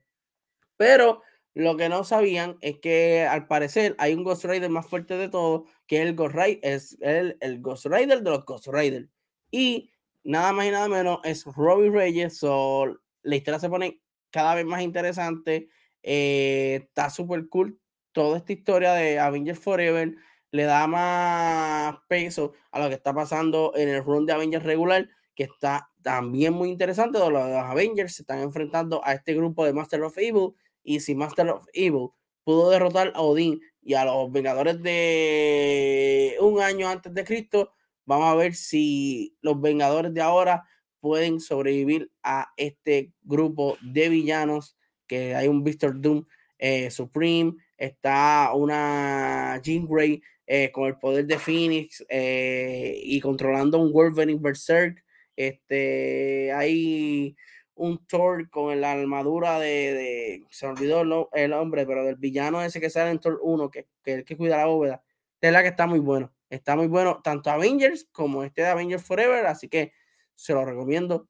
Pero 0.77 1.21
lo 1.53 1.77
que 1.77 1.89
no 1.89 2.03
sabían 2.03 2.57
es 2.61 2.79
que 2.79 3.23
al 3.23 3.47
parecer 3.47 3.95
hay 3.99 4.13
un 4.13 4.23
Ghost 4.23 4.45
Rider 4.45 4.69
más 4.69 4.87
fuerte 4.87 5.15
de 5.15 5.29
todos, 5.29 5.69
que 5.85 6.01
el 6.01 6.15
Ghost 6.15 6.35
Rider, 6.35 6.59
es 6.63 6.97
el, 7.01 7.37
Ghost 7.61 7.85
Rider 7.85 8.23
de 8.23 8.29
los 8.29 8.45
Ghost 8.45 8.67
Rider. 8.67 9.09
Y 9.51 9.91
nada 10.23 10.51
más 10.53 10.65
y 10.65 10.71
nada 10.71 10.87
menos 10.87 11.19
es 11.23 11.45
Robbie 11.45 11.91
Reyes. 11.91 12.39
o 12.43 12.87
la 13.21 13.35
historia 13.35 13.59
se 13.59 13.69
pone 13.69 14.01
cada 14.31 14.55
vez 14.55 14.65
más 14.65 14.81
interesante. 14.81 15.69
Eh, 16.01 16.79
está 16.87 17.09
súper 17.09 17.47
cool 17.49 17.79
toda 18.11 18.37
esta 18.37 18.53
historia 18.53 18.93
de 18.93 19.19
Avengers 19.19 19.59
Forever. 19.59 20.15
Le 20.51 20.63
da 20.63 20.87
más 20.87 21.97
peso 22.07 22.53
a 22.71 22.79
lo 22.79 22.89
que 22.89 22.95
está 22.95 23.13
pasando 23.13 23.73
en 23.75 23.89
el 23.89 24.03
run 24.03 24.25
de 24.25 24.33
Avengers 24.33 24.65
regular, 24.65 25.07
que 25.35 25.43
está 25.43 25.89
también 26.01 26.53
muy 26.53 26.69
interesante. 26.69 27.19
Los, 27.19 27.31
los 27.31 27.43
Avengers 27.43 28.15
se 28.15 28.23
están 28.23 28.39
enfrentando 28.39 29.01
a 29.05 29.13
este 29.13 29.33
grupo 29.33 29.65
de 29.65 29.73
Master 29.73 30.03
of 30.03 30.17
Evil. 30.17 30.53
Y 30.83 31.01
si 31.01 31.15
Master 31.15 31.49
of 31.49 31.65
Evil 31.73 32.09
pudo 32.43 32.69
derrotar 32.69 33.11
a 33.15 33.21
Odín 33.21 33.61
y 33.81 33.93
a 33.93 34.05
los 34.05 34.31
Vengadores 34.31 34.81
de 34.81 36.35
un 36.39 36.61
año 36.61 36.87
antes 36.87 37.13
de 37.13 37.23
Cristo, 37.23 37.73
Vamos 38.09 38.25
a 38.25 38.33
ver 38.33 38.55
si 38.55 39.37
los 39.41 39.61
Vengadores 39.61 40.11
de 40.15 40.21
ahora 40.21 40.65
pueden 40.99 41.39
sobrevivir 41.39 42.11
a 42.23 42.51
este 42.57 43.13
grupo 43.21 43.77
de 43.83 44.09
villanos. 44.09 44.75
Que 45.05 45.35
hay 45.35 45.47
un 45.47 45.63
Victor 45.63 46.01
Doom 46.01 46.25
eh, 46.57 46.89
Supreme, 46.89 47.53
está 47.77 48.51
una 48.55 49.61
Jean 49.61 49.85
Grey 49.85 50.23
eh, 50.51 50.71
con 50.71 50.87
el 50.87 50.97
poder 50.97 51.27
de 51.27 51.37
Phoenix 51.37 52.03
eh, 52.09 52.99
y 53.03 53.21
controlando 53.21 53.77
un 53.77 53.93
Wolverine 53.93 54.39
Berserk. 54.41 55.05
Este, 55.35 56.51
hay 56.51 57.37
un 57.75 58.03
Thor 58.07 58.49
con 58.49 58.81
la 58.81 58.93
armadura 58.93 59.59
de, 59.59 60.43
se 60.49 60.65
me 60.65 60.71
olvidó 60.71 61.29
el, 61.33 61.53
hombre, 61.53 61.85
pero 61.85 62.03
del 62.03 62.15
villano 62.15 62.63
ese 62.63 62.81
que 62.81 62.89
sale 62.89 63.11
en 63.11 63.19
Thor 63.19 63.39
1, 63.43 63.69
que, 63.69 63.89
que 64.01 64.13
el 64.15 64.25
que 64.25 64.35
cuida 64.35 64.57
la 64.57 64.65
bóveda. 64.65 65.03
Es 65.39 65.53
la 65.53 65.61
que 65.61 65.67
está 65.67 65.85
muy 65.85 65.99
bueno. 65.99 66.33
Está 66.49 66.75
muy 66.75 66.87
bueno 66.87 67.21
tanto 67.23 67.51
Avengers 67.51 68.09
como 68.11 68.43
este 68.43 68.63
de 68.63 68.69
Avengers 68.69 69.03
Forever, 69.03 69.45
así 69.45 69.69
que 69.69 69.93
se 70.33 70.53
lo 70.53 70.65
recomiendo 70.65 71.29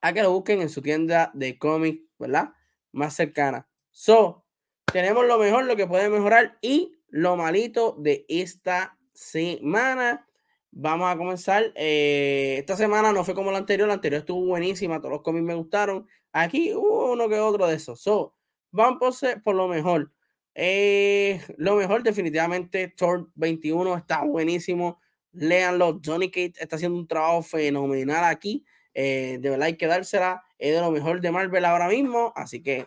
a 0.00 0.14
que 0.14 0.22
lo 0.22 0.32
busquen 0.32 0.62
en 0.62 0.70
su 0.70 0.80
tienda 0.80 1.30
de 1.34 1.58
cómics, 1.58 2.02
¿verdad? 2.18 2.54
Más 2.92 3.14
cercana. 3.14 3.68
So, 3.90 4.46
tenemos 4.90 5.26
lo 5.26 5.36
mejor, 5.38 5.66
lo 5.66 5.76
que 5.76 5.86
puede 5.86 6.08
mejorar 6.08 6.56
y 6.62 6.95
lo 7.08 7.36
malito 7.36 7.96
de 7.98 8.24
esta 8.28 8.98
semana. 9.12 10.28
Vamos 10.70 11.08
a 11.08 11.16
comenzar. 11.16 11.72
Eh, 11.74 12.56
esta 12.58 12.76
semana 12.76 13.12
no 13.12 13.24
fue 13.24 13.34
como 13.34 13.50
la 13.50 13.58
anterior, 13.58 13.88
la 13.88 13.94
anterior 13.94 14.20
estuvo 14.20 14.44
buenísima, 14.44 14.98
todos 14.98 15.12
los 15.12 15.22
cómics 15.22 15.44
me 15.44 15.54
gustaron. 15.54 16.06
Aquí 16.32 16.74
hubo 16.74 17.12
uno 17.12 17.28
que 17.28 17.38
otro 17.38 17.66
de 17.66 17.76
esos. 17.76 18.00
So, 18.00 18.34
vamos 18.70 18.98
por, 18.98 19.42
por 19.42 19.54
lo 19.54 19.68
mejor. 19.68 20.12
Eh, 20.54 21.40
lo 21.58 21.76
mejor, 21.76 22.02
definitivamente, 22.02 22.88
Thor 22.88 23.30
21 23.34 23.96
está 23.96 24.24
buenísimo. 24.24 25.00
Léanlo. 25.32 26.00
Johnny 26.04 26.30
Cage 26.30 26.54
está 26.58 26.76
haciendo 26.76 26.98
un 26.98 27.06
trabajo 27.06 27.42
fenomenal 27.42 28.24
aquí. 28.24 28.64
Eh, 28.94 29.38
de 29.40 29.50
verdad 29.50 29.66
hay 29.66 29.76
que 29.76 29.86
dársela. 29.86 30.42
Es 30.58 30.74
de 30.74 30.80
lo 30.80 30.90
mejor 30.90 31.20
de 31.20 31.30
Marvel 31.30 31.64
ahora 31.64 31.88
mismo. 31.88 32.32
Así 32.36 32.62
que 32.62 32.86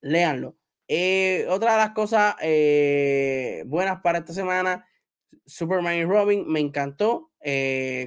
léanlo. 0.00 0.57
Eh, 0.88 1.46
otra 1.50 1.72
de 1.72 1.78
las 1.78 1.90
cosas 1.90 2.34
buenas 3.66 4.00
para 4.02 4.18
esta 4.18 4.32
semana, 4.32 4.86
Superman 5.46 5.96
y 5.96 6.04
Robin, 6.04 6.46
me 6.48 6.60
encantó. 6.60 7.30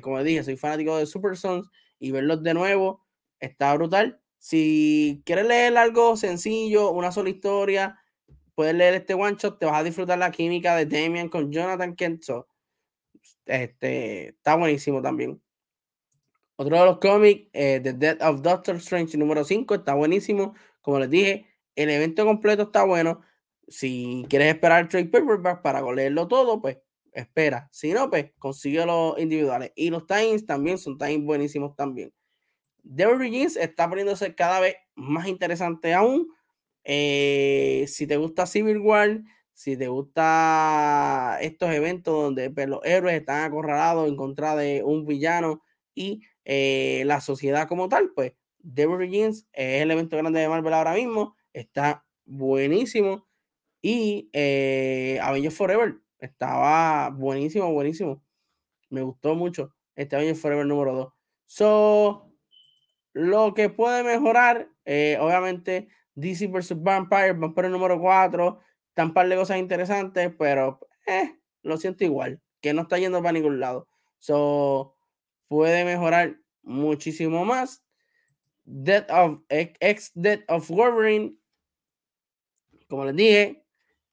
como 0.02 0.24
dije, 0.24 0.44
soy 0.44 0.58
fanático 0.58 0.98
de 0.98 1.06
Super 1.06 1.38
Sons 1.38 1.70
y 2.00 2.12
verlos 2.12 2.44
de 2.44 2.54
nuevo 2.54 3.06
está 3.42 3.74
brutal. 3.74 4.22
Si 4.38 5.22
quieres 5.26 5.46
leer 5.48 5.78
algo 5.78 6.16
sencillo, 6.16 6.92
una 6.92 7.12
sola 7.12 7.30
historia, 7.30 8.00
puedes 8.56 8.74
leer 8.74 8.94
este 8.94 9.14
one 9.14 9.36
shot, 9.38 9.60
te 9.60 9.66
vas 9.66 9.80
a 9.80 9.84
disfrutar 9.84 10.18
la 10.18 10.32
química 10.32 10.76
de 10.76 10.86
Damian 10.86 11.28
con 11.30 11.52
Jonathan 11.52 11.96
Kent. 11.96 12.24
este, 13.46 14.30
está 14.30 14.56
buenísimo 14.56 15.02
también. 15.02 15.42
Otro 16.56 16.78
de 16.78 16.86
los 16.86 17.00
cómics, 17.00 17.50
eh, 17.54 17.82
The 17.84 17.94
Death 17.94 18.22
of 18.22 18.42
Doctor 18.42 18.76
Strange 18.78 19.18
número 19.18 19.44
5, 19.44 19.76
está 19.76 19.96
buenísimo. 19.96 20.56
Como 20.82 21.00
les 21.00 21.10
dije, 21.10 21.48
el 21.76 21.90
evento 21.90 22.26
completo 22.26 22.64
está 22.64 22.84
bueno. 22.84 23.22
Si 23.68 24.26
quieres 24.30 24.54
esperar 24.54 24.82
el 24.82 24.90
trade 24.90 25.06
paperback 25.06 25.62
para 25.62 25.82
leerlo 25.94 26.28
todo, 26.28 26.62
pues 26.62 26.78
espera. 27.14 27.70
Si 27.72 27.94
no, 27.94 28.10
pues 28.10 28.32
consigue 28.40 28.86
los 28.86 29.18
individuales. 29.20 29.72
Y 29.76 29.90
los 29.90 30.06
times 30.06 30.46
también 30.46 30.78
son 30.78 30.98
times 30.98 31.26
buenísimos 31.26 31.76
también. 31.76 32.14
The 32.84 33.06
Origins 33.06 33.58
está 33.58 33.88
poniéndose 33.90 34.36
cada 34.36 34.60
vez 34.60 34.76
más 34.96 35.28
interesante 35.28 35.94
aún 35.94 36.28
eh, 36.84 37.86
si 37.88 38.08
te 38.08 38.18
gusta 38.18 38.46
Civil 38.46 38.80
War, 38.80 39.22
si 39.54 39.78
te 39.78 39.88
gusta 39.88 41.38
estos 41.42 41.72
eventos 41.72 42.14
donde 42.14 42.50
pues, 42.50 42.68
los 42.68 42.84
héroes 42.84 43.20
están 43.20 43.44
acorralados 43.44 44.08
en 44.08 44.16
contra 44.16 44.56
de 44.56 44.84
un 44.84 45.06
villano 45.06 45.62
y 45.94 46.24
eh, 46.46 47.04
la 47.06 47.22
sociedad 47.22 47.68
como 47.68 47.90
tal, 47.90 48.12
pues 48.16 48.34
Devil 48.60 48.98
Begins 48.98 49.48
es 49.54 49.82
el 49.82 49.92
evento 49.92 50.18
grande 50.18 50.40
de 50.40 50.50
Marvel 50.50 50.74
ahora 50.74 50.94
mismo, 50.94 51.36
está 51.54 52.06
buenísimo. 52.26 53.28
Y 53.82 54.30
eh, 54.34 55.20
Avengers 55.22 55.56
Forever 55.56 55.96
estaba 56.20 57.10
buenísimo, 57.10 57.72
buenísimo. 57.74 58.24
Me 58.90 59.02
gustó 59.02 59.36
mucho 59.36 59.74
este 59.96 60.16
Avengers 60.16 60.40
Forever 60.40 60.66
número 60.66 60.94
2. 60.94 61.14
So, 61.46 62.32
lo 63.14 63.54
que 63.54 63.70
puede 63.70 64.04
mejorar, 64.04 64.70
eh, 64.86 65.18
obviamente, 65.20 65.90
DC 66.16 66.48
vs. 66.48 66.82
Vampire, 66.82 67.34
Vampire 67.34 67.70
número 67.70 68.00
4, 68.00 68.60
tan 68.94 69.14
par 69.14 69.28
de 69.28 69.36
cosas 69.36 69.58
interesantes, 69.58 70.32
pero 70.38 70.80
eh, 71.08 71.36
lo 71.64 71.78
siento 71.78 72.04
igual, 72.04 72.42
que 72.62 72.74
no 72.74 72.84
está 72.84 73.00
yendo 73.00 73.22
para 73.22 73.34
ningún 73.34 73.60
lado. 73.60 73.88
So, 74.20 74.96
puede 75.48 75.84
mejorar 75.84 76.38
muchísimo 76.64 77.44
más. 77.46 77.84
Death 78.64 79.10
of 79.10 79.40
Ex 79.50 80.12
Death 80.14 80.44
of 80.48 80.70
Wolverine, 80.70 81.36
como 82.92 83.06
les 83.06 83.16
dije, 83.16 83.64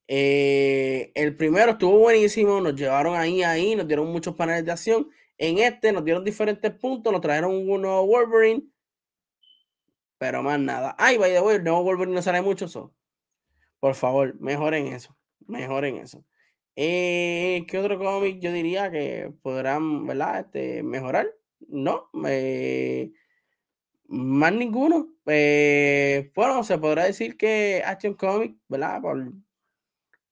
eh, 0.06 1.12
el 1.14 1.36
primero 1.36 1.72
estuvo 1.72 1.98
buenísimo, 1.98 2.60
nos 2.60 2.74
llevaron 2.74 3.16
ahí, 3.16 3.42
ahí, 3.42 3.76
nos 3.76 3.86
dieron 3.86 4.10
muchos 4.10 4.34
paneles 4.34 4.64
de 4.64 4.72
acción. 4.72 5.10
En 5.36 5.58
este 5.58 5.92
nos 5.92 6.04
dieron 6.04 6.24
diferentes 6.24 6.72
puntos, 6.72 7.12
nos 7.12 7.20
trajeron 7.20 7.54
un 7.54 7.82
Wolverine 7.82 8.62
pero 10.18 10.42
más 10.42 10.58
nada. 10.58 10.94
Ay, 10.98 11.16
by 11.16 11.32
the 11.32 11.40
way, 11.40 11.56
el 11.56 11.64
nuevo 11.64 11.82
Wolverine 11.84 12.14
no 12.14 12.22
sale 12.22 12.42
mucho. 12.42 12.66
eso. 12.66 12.92
Por 13.80 13.94
favor, 13.94 14.38
mejoren 14.40 14.88
eso. 14.88 15.16
Mejoren 15.46 15.96
eso. 15.98 16.24
Eh, 16.76 17.64
¿Qué 17.68 17.78
otro 17.78 17.98
cómic 17.98 18.40
yo 18.40 18.52
diría 18.52 18.90
que 18.90 19.32
podrán, 19.42 20.06
¿verdad? 20.06 20.40
Este, 20.40 20.82
mejorar. 20.82 21.28
No, 21.68 22.10
eh, 22.26 23.12
más 24.08 24.52
ninguno. 24.52 25.08
Eh, 25.30 26.30
bueno, 26.34 26.64
se 26.64 26.78
podrá 26.78 27.04
decir 27.04 27.36
que 27.36 27.82
Action 27.84 28.14
Comic, 28.14 28.56
¿verdad? 28.68 29.00
Por, 29.02 29.32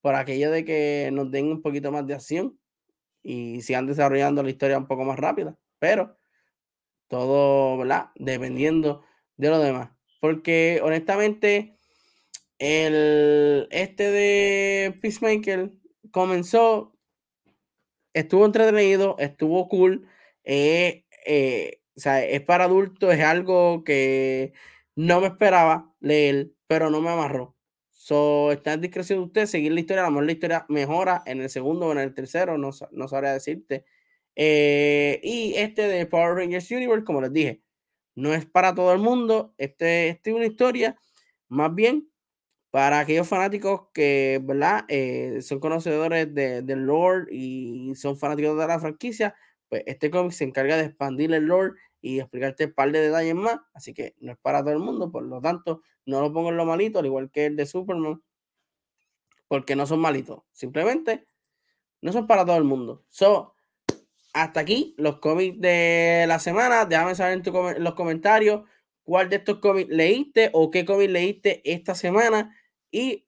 por 0.01 0.14
aquello 0.14 0.51
de 0.51 0.64
que 0.64 1.11
nos 1.12 1.30
den 1.30 1.47
un 1.49 1.62
poquito 1.62 1.92
más 1.92 2.07
de 2.07 2.14
acción 2.14 2.59
y 3.22 3.61
sigan 3.62 3.86
desarrollando 3.86 4.42
la 4.42 4.51
historia 4.51 4.78
un 4.78 4.86
poco 4.86 5.05
más 5.05 5.18
rápida. 5.18 5.59
Pero 5.78 6.16
todo, 7.09 7.78
¿verdad? 7.78 8.11
Dependiendo 8.16 9.05
de 9.36 9.51
lo 9.51 9.59
demás. 9.59 9.90
Porque 10.20 10.80
honestamente, 10.82 11.76
el 12.59 13.68
este 13.70 14.11
de 14.11 14.99
Peacemaker 15.03 15.72
comenzó, 16.11 16.97
estuvo 18.14 18.47
entretenido, 18.47 19.16
estuvo 19.18 19.68
cool. 19.68 20.09
Eh, 20.44 21.05
o 21.97 22.01
sea, 22.01 22.24
es 22.24 22.40
para 22.42 22.64
adultos, 22.64 23.12
es 23.14 23.22
algo 23.22 23.84
que 23.84 24.53
no 24.97 25.20
me 25.20 25.28
esperaba 25.28 25.94
leer, 26.01 26.53
pero 26.66 26.90
no 26.90 27.01
me 27.03 27.11
amarró. 27.11 27.57
So, 27.90 28.53
está 28.53 28.74
en 28.74 28.80
discreción 28.82 29.18
de 29.20 29.24
usted 29.26 29.47
seguir 29.47 29.72
la 29.72 29.80
historia. 29.80 30.03
A 30.05 30.07
lo 30.07 30.12
mejor 30.12 30.26
la 30.26 30.32
historia 30.32 30.66
mejora 30.68 31.22
en 31.26 31.40
el 31.40 31.51
segundo 31.51 31.86
o 31.86 31.92
en 31.92 31.99
el 31.99 32.14
tercero, 32.14 32.59
no, 32.59 32.70
no 32.92 33.09
sabría 33.09 33.32
decirte. 33.32 33.84
Eh, 34.36 35.20
y 35.22 35.55
este 35.57 35.82
de 35.88 36.07
Power 36.07 36.34
Rangers 36.34 36.70
Universe, 36.70 37.05
como 37.05 37.20
les 37.22 37.32
dije, 37.32 37.62
no 38.14 38.34
es 38.34 38.47
para 38.47 38.74
todo 38.74 38.92
el 38.92 39.01
mundo. 39.01 39.55
Este, 39.59 40.09
este 40.11 40.30
es 40.30 40.36
una 40.36 40.47
historia 40.47 40.97
más 41.49 41.74
bien 41.74 42.09
para 42.70 43.01
aquellos 43.01 43.28
fanáticos 43.28 43.88
que, 43.94 44.40
¿verdad? 44.42 44.84
Eh, 44.88 45.40
son 45.42 45.61
conocedores 45.61 46.32
del 46.34 46.66
de 46.66 46.76
lore 46.76 47.26
y 47.34 47.94
son 47.97 48.18
fanáticos 48.18 48.59
de 48.59 48.66
la 48.66 48.78
franquicia. 48.80 49.34
Pues 49.68 49.82
este 49.86 50.11
cómic 50.11 50.32
se 50.32 50.44
encarga 50.44 50.76
de 50.76 50.84
expandir 50.86 51.32
el 51.34 51.44
lore 51.47 51.72
y 52.07 52.21
explicarte 52.21 52.67
un 52.67 52.73
par 52.73 52.93
de 52.93 53.01
detalles 53.01 53.35
más. 53.35 53.59
Así 53.75 53.93
que 53.93 54.15
no 54.21 54.31
es 54.31 54.39
para 54.39 54.61
todo 54.61 54.73
el 54.73 54.79
mundo. 54.79 55.11
Por 55.11 55.25
lo 55.25 55.41
tanto, 55.41 55.83
no 56.05 56.21
lo 56.21 56.33
pongo 56.33 56.51
en 56.51 56.57
lo 56.57 56.65
malito, 56.65 57.01
al 57.01 57.07
igual 57.07 57.33
que 57.33 57.47
el 57.47 57.57
de 57.57 57.67
Superman. 57.67 58.23
Porque 59.49 59.75
no 59.75 59.87
son 59.87 59.99
malitos. 59.99 60.43
Simplemente 60.53 61.27
no 62.01 62.13
son 62.13 62.29
para 62.29 62.45
todo 62.47 62.57
el 62.57 62.63
mundo. 62.63 63.05
So, 63.09 63.55
hasta 64.33 64.61
aquí 64.61 64.95
los 64.99 65.19
cómics 65.19 65.61
de 65.61 66.27
la 66.29 66.39
semana. 66.39 66.85
Déjame 66.85 67.17
saber 67.17 67.43
en, 67.45 67.83
los 67.83 67.95
comentarios 67.95 68.63
cuál 69.03 69.29
de 69.29 69.37
estos 69.37 69.59
cómics 69.59 69.91
leíste 69.91 70.51
o 70.53 70.71
qué 70.71 70.85
cómic 70.85 71.11
leíste 71.11 71.61
esta 71.65 71.97
semana 71.97 72.57
y 72.93 73.27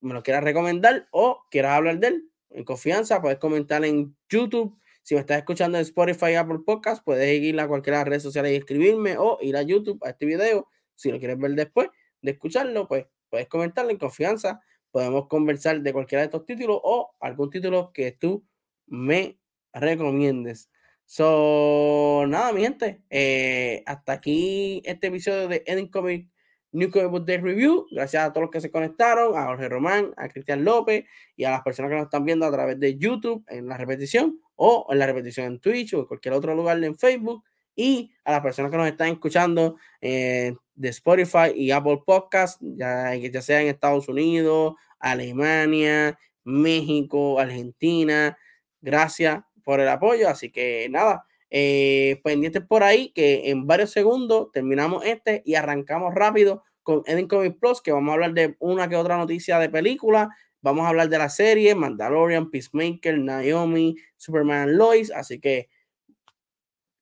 me 0.00 0.12
lo 0.12 0.22
quieras 0.22 0.44
recomendar 0.44 1.08
o 1.12 1.46
quieras 1.50 1.72
hablar 1.72 1.98
de 1.98 2.08
él 2.08 2.28
en 2.50 2.64
confianza, 2.64 3.22
puedes 3.22 3.38
comentar 3.38 3.82
en 3.86 4.14
YouTube. 4.28 4.78
Si 5.02 5.14
me 5.14 5.20
estás 5.20 5.38
escuchando 5.38 5.78
en 5.78 5.82
Spotify, 5.82 6.34
Apple 6.34 6.60
Podcast, 6.64 7.04
puedes 7.04 7.42
ir 7.42 7.58
a 7.58 7.66
cualquiera 7.66 7.98
de 7.98 8.04
las 8.04 8.08
redes 8.08 8.22
sociales 8.22 8.52
y 8.52 8.56
escribirme 8.56 9.16
o 9.18 9.38
ir 9.40 9.56
a 9.56 9.62
YouTube 9.62 9.98
a 10.04 10.10
este 10.10 10.26
video. 10.26 10.68
Si 10.94 11.10
lo 11.10 11.18
quieres 11.18 11.38
ver 11.38 11.52
después 11.52 11.88
de 12.20 12.30
escucharlo, 12.30 12.86
pues 12.86 13.06
puedes 13.28 13.48
comentarlo 13.48 13.90
en 13.90 13.98
confianza. 13.98 14.60
Podemos 14.92 15.26
conversar 15.26 15.80
de 15.80 15.92
cualquiera 15.92 16.20
de 16.22 16.26
estos 16.26 16.44
títulos 16.46 16.78
o 16.84 17.16
algún 17.18 17.50
título 17.50 17.92
que 17.92 18.12
tú 18.12 18.46
me 18.86 19.40
recomiendes. 19.72 20.70
So, 21.04 22.24
nada, 22.28 22.52
mi 22.52 22.62
gente, 22.62 23.02
eh, 23.10 23.82
hasta 23.86 24.12
aquí 24.12 24.82
este 24.84 25.08
episodio 25.08 25.48
de 25.48 25.64
Ending 25.66 25.88
Comic 25.88 26.28
New 26.72 26.90
Comic 26.90 27.24
Day 27.24 27.38
Review. 27.38 27.86
Gracias 27.90 28.24
a 28.24 28.32
todos 28.32 28.42
los 28.42 28.50
que 28.50 28.60
se 28.60 28.70
conectaron, 28.70 29.36
a 29.36 29.46
Jorge 29.46 29.68
Román, 29.68 30.12
a 30.16 30.28
Cristian 30.28 30.64
López 30.64 31.04
y 31.36 31.44
a 31.44 31.50
las 31.50 31.62
personas 31.62 31.90
que 31.90 31.96
nos 31.96 32.04
están 32.04 32.24
viendo 32.24 32.46
a 32.46 32.50
través 32.50 32.80
de 32.80 32.98
YouTube 32.98 33.44
en 33.48 33.68
la 33.68 33.76
repetición 33.76 34.40
o 34.56 34.86
en 34.90 34.98
la 34.98 35.06
repetición 35.06 35.46
en 35.46 35.60
Twitch 35.60 35.94
o 35.94 36.00
en 36.00 36.06
cualquier 36.06 36.34
otro 36.34 36.54
lugar 36.54 36.82
en 36.82 36.96
Facebook 36.96 37.44
y 37.74 38.12
a 38.24 38.32
las 38.32 38.40
personas 38.40 38.70
que 38.70 38.76
nos 38.76 38.86
están 38.86 39.08
escuchando 39.08 39.76
eh, 40.00 40.54
de 40.74 40.88
Spotify 40.88 41.52
y 41.54 41.70
Apple 41.70 42.02
Podcast, 42.04 42.60
ya 42.60 43.42
sea 43.42 43.62
en 43.62 43.68
Estados 43.68 44.08
Unidos, 44.08 44.74
Alemania, 44.98 46.18
México, 46.44 47.38
Argentina. 47.38 48.36
Gracias 48.80 49.42
por 49.64 49.80
el 49.80 49.88
apoyo. 49.88 50.28
Así 50.28 50.50
que 50.50 50.88
nada, 50.90 51.24
eh, 51.54 52.18
pendientes 52.24 52.64
por 52.64 52.82
ahí 52.82 53.12
que 53.12 53.50
en 53.50 53.66
varios 53.66 53.90
segundos 53.90 54.50
terminamos 54.52 55.04
este 55.04 55.42
y 55.44 55.54
arrancamos 55.54 56.14
rápido 56.14 56.62
con 56.82 57.02
Eden 57.04 57.28
Comic 57.28 57.58
Plus, 57.60 57.82
que 57.82 57.92
vamos 57.92 58.10
a 58.10 58.14
hablar 58.14 58.32
de 58.32 58.56
una 58.58 58.88
que 58.88 58.96
otra 58.96 59.18
noticia 59.18 59.58
de 59.58 59.68
película. 59.68 60.30
Vamos 60.62 60.86
a 60.86 60.88
hablar 60.88 61.10
de 61.10 61.18
la 61.18 61.28
serie 61.28 61.74
Mandalorian, 61.74 62.50
Peacemaker, 62.50 63.18
Naomi, 63.18 63.96
Superman, 64.16 64.78
Lois. 64.78 65.10
Así 65.10 65.40
que 65.40 65.68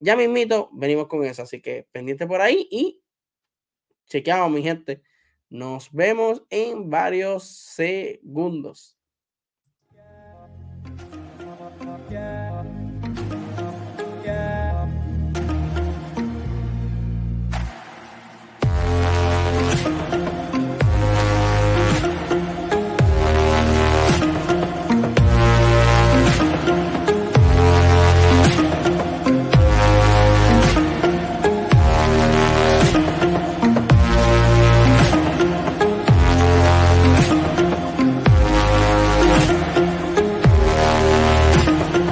ya 0.00 0.16
mismito 0.16 0.68
venimos 0.72 1.06
con 1.06 1.24
eso. 1.24 1.42
Así 1.42 1.62
que 1.62 1.86
pendiente 1.92 2.26
por 2.26 2.40
ahí 2.40 2.66
y 2.72 3.00
chequeamos, 4.08 4.50
mi 4.50 4.64
gente. 4.64 5.00
Nos 5.48 5.92
vemos 5.92 6.42
en 6.50 6.90
varios 6.90 7.44
segundos. 7.44 8.99